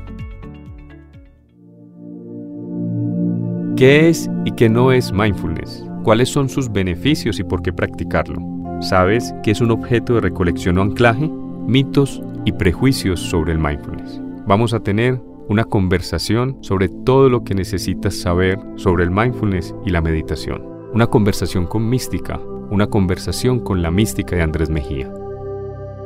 ¿Qué 3.75 4.07
es 4.07 4.29
y 4.45 4.51
qué 4.53 4.69
no 4.69 4.93
es 4.93 5.11
mindfulness? 5.11 5.83
¿Cuáles 6.05 6.29
son 6.29 6.47
sus 6.47 6.71
beneficios 6.71 7.37
y 7.37 7.43
por 7.43 7.61
qué 7.61 7.73
practicarlo? 7.73 8.39
¿Sabes 8.79 9.35
qué 9.43 9.51
es 9.51 9.59
un 9.59 9.71
objeto 9.71 10.13
de 10.13 10.21
recolección 10.21 10.77
o 10.77 10.81
anclaje? 10.81 11.29
Mitos 11.67 12.21
y 12.45 12.53
prejuicios 12.53 13.19
sobre 13.19 13.51
el 13.51 13.59
mindfulness. 13.59 14.21
Vamos 14.47 14.73
a 14.73 14.79
tener 14.79 15.19
una 15.47 15.63
conversación 15.65 16.57
sobre 16.61 16.89
todo 16.89 17.29
lo 17.29 17.43
que 17.43 17.55
necesitas 17.55 18.15
saber 18.15 18.59
sobre 18.75 19.03
el 19.03 19.11
mindfulness 19.11 19.75
y 19.85 19.91
la 19.91 20.01
meditación. 20.01 20.63
Una 20.93 21.07
conversación 21.07 21.67
con 21.67 21.89
mística, 21.89 22.39
una 22.69 22.87
conversación 22.87 23.59
con 23.59 23.81
la 23.81 23.91
mística 23.91 24.35
de 24.35 24.41
Andrés 24.41 24.69
Mejía. 24.69 25.11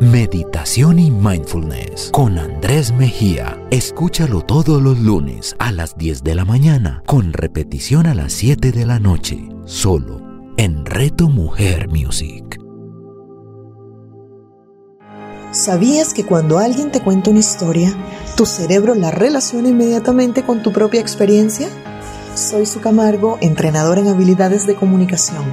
Meditación 0.02 0.98
y 0.98 1.12
Mindfulness 1.12 2.10
con 2.14 2.40
Andrés 2.40 2.94
Mejía. 2.94 3.62
Escúchalo 3.70 4.42
todos 4.42 4.82
los 4.82 4.98
lunes 5.00 5.56
a 5.60 5.74
las 5.74 5.98
10 5.98 6.24
de 6.24 6.36
la 6.36 6.46
mañana, 6.46 7.04
con 7.06 7.34
repetición 7.34 8.08
a 8.08 8.16
las 8.16 8.32
7 8.32 8.72
de 8.72 8.86
la 8.86 9.00
noche, 9.00 9.50
solo 9.66 10.22
en 10.58 10.86
Reto 10.86 11.28
Mujer 11.28 11.90
Music. 11.90 12.59
¿Sabías 15.52 16.14
que 16.14 16.26
cuando 16.26 16.60
alguien 16.60 16.92
te 16.92 17.02
cuenta 17.02 17.32
una 17.32 17.40
historia, 17.40 17.92
tu 18.38 18.46
cerebro 18.46 18.94
la 18.94 19.10
relaciona 19.10 19.70
inmediatamente 19.70 20.44
con 20.44 20.62
tu 20.62 20.72
propia 20.72 21.02
experiencia? 21.02 21.70
Soy 22.36 22.68
Su 22.68 22.82
Camargo, 22.82 23.40
entrenador 23.42 23.98
en 23.98 24.10
habilidades 24.10 24.68
de 24.68 24.76
comunicación, 24.76 25.44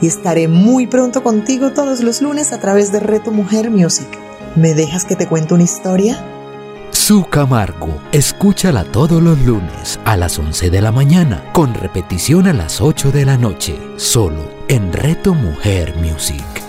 y 0.00 0.08
estaré 0.08 0.48
muy 0.48 0.88
pronto 0.88 1.22
contigo 1.22 1.70
todos 1.72 2.00
los 2.00 2.22
lunes 2.22 2.52
a 2.52 2.58
través 2.58 2.90
de 2.90 2.98
Reto 2.98 3.30
Mujer 3.30 3.70
Music. 3.70 4.08
¿Me 4.56 4.74
dejas 4.74 5.04
que 5.04 5.14
te 5.14 5.28
cuente 5.28 5.54
una 5.54 5.62
historia? 5.62 6.24
Su 6.90 7.24
Camargo, 7.26 8.00
escúchala 8.10 8.82
todos 8.82 9.22
los 9.22 9.38
lunes 9.42 10.00
a 10.04 10.16
las 10.16 10.40
11 10.40 10.70
de 10.70 10.80
la 10.80 10.90
mañana, 10.90 11.52
con 11.52 11.72
repetición 11.72 12.48
a 12.48 12.52
las 12.52 12.80
8 12.80 13.12
de 13.12 13.24
la 13.24 13.36
noche, 13.36 13.78
solo 13.96 14.50
en 14.66 14.92
Reto 14.92 15.34
Mujer 15.34 15.94
Music. 15.98 16.65